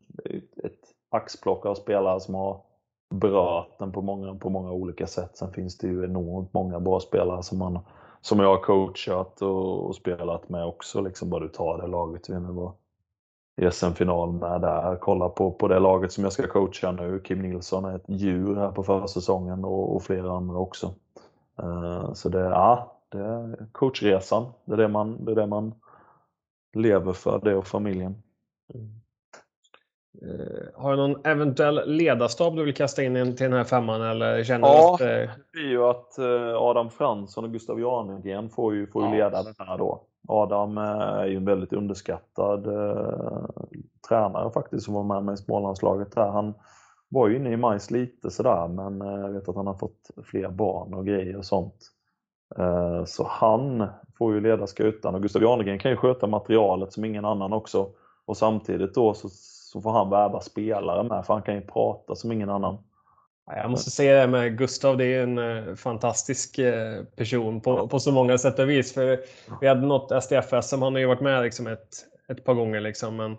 [0.64, 0.80] ett
[1.10, 2.69] axplock av spelare som har
[3.10, 5.38] berört den på många, på många olika sätt.
[5.38, 7.80] Sen finns det ju enormt många bra spelare som, man,
[8.22, 11.02] som jag har coachat och, och spelat med också.
[11.02, 12.74] Liksom bara du tar det laget vi nu var
[13.62, 14.98] i SM-final med där.
[15.02, 17.22] Kolla på, på det laget som jag ska coacha nu.
[17.24, 20.94] Kim Nilsson är ett djur här på försäsongen och, och flera andra också.
[21.64, 24.46] Uh, så det, ja, det är coachresan.
[24.66, 25.74] Det är det man, det är det man
[26.74, 28.24] lever för, det och familjen.
[28.74, 29.00] Mm.
[30.24, 34.02] Uh, har du någon eventuell ledarstab du vill kasta in till den här femman?
[34.02, 35.08] Eller känner ja, att, uh...
[35.54, 36.20] det är ju att
[36.58, 39.16] Adam Fransson och Gustav Janegren får ju, får ju ja.
[39.16, 40.10] leda den här då.
[40.28, 43.46] Adam är ju en väldigt underskattad eh,
[44.10, 46.16] tränare faktiskt som var med mig i Smålandslaget.
[46.16, 46.28] Här.
[46.28, 46.54] Han
[47.10, 50.10] var ju inne i majs lite sådär men eh, jag vet att han har fått
[50.24, 51.76] fler barn och grejer och sånt.
[52.58, 53.88] Eh, så han
[54.18, 57.90] får ju leda skutan och Gustav Janegren kan ju sköta materialet som ingen annan också.
[58.26, 59.30] Och samtidigt då så,
[59.72, 62.78] så får han värva spelare med för han kan ju prata som ingen annan.
[63.56, 68.00] Jag måste säga det med Gustav, det är en eh, fantastisk eh, person på, på
[68.00, 68.94] så många sätt och vis.
[68.94, 69.20] För
[69.62, 71.90] vi hade något SDFS, han har ju varit med liksom ett,
[72.30, 72.82] ett par gånger.
[72.82, 73.38] Liksom, men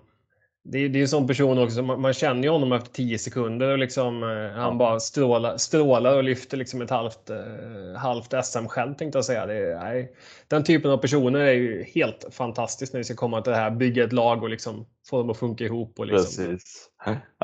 [0.62, 3.19] det, är, det är en sån person också, man, man känner ju honom efter tio
[3.19, 8.35] sekunder och liksom, eh, han bara strålar, strålar och lyfter liksom ett halvt, eh, halvt
[8.45, 9.47] SM själv tänkte jag säga.
[9.47, 10.12] Det nej,
[10.49, 13.70] den typen av personer är ju helt fantastiskt när vi ska komma till det här,
[13.70, 15.99] bygga ett lag och liksom få dem att funka ihop.
[15.99, 16.47] Och liksom.
[16.47, 16.91] Precis.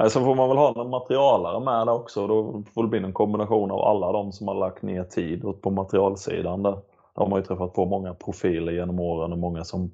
[0.08, 2.26] Så får man väl ha någon materialare med där också.
[2.26, 5.70] Då får det bli en kombination av alla de som har lagt ner tid på
[5.70, 6.62] materialsidan.
[6.62, 6.78] Där.
[7.14, 9.90] De har ju träffat på många profiler genom åren och många som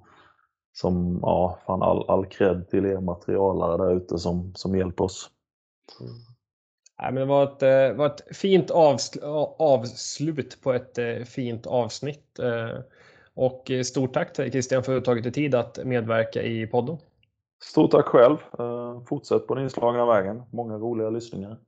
[0.73, 5.31] som, ja, fan all, all cred till er materialare där ute som, som hjälper oss.
[6.01, 6.12] Mm.
[6.99, 9.19] Ja, men det var ett, eh, var ett fint avsl
[9.59, 12.39] avslut på ett eh, fint avsnitt.
[12.39, 12.78] Eh,
[13.35, 16.97] och stort tack till Christian för att du tagit dig tid att medverka i podden.
[17.62, 18.36] Stort tack själv.
[19.07, 20.43] Fortsätt på den inslagna vägen.
[20.51, 21.59] Många roliga lyssningar.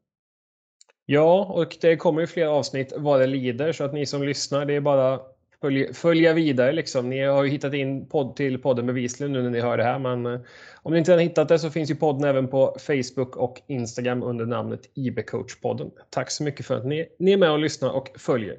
[1.06, 4.64] Ja, och det kommer ju fler avsnitt vad det lider så att ni som lyssnar,
[4.64, 5.20] det är bara
[5.64, 6.72] följa, följa vidare.
[6.72, 7.10] Liksom.
[7.10, 9.98] Ni har ju hittat in podd till podden bevisligen nu när ni hör det här.
[9.98, 10.40] Men eh,
[10.82, 14.22] om ni inte har hittat det så finns ju podden även på Facebook och Instagram
[14.22, 15.90] under namnet IB-coachpodden.
[16.10, 18.58] Tack så mycket för att ni, ni är med och lyssnar och följer.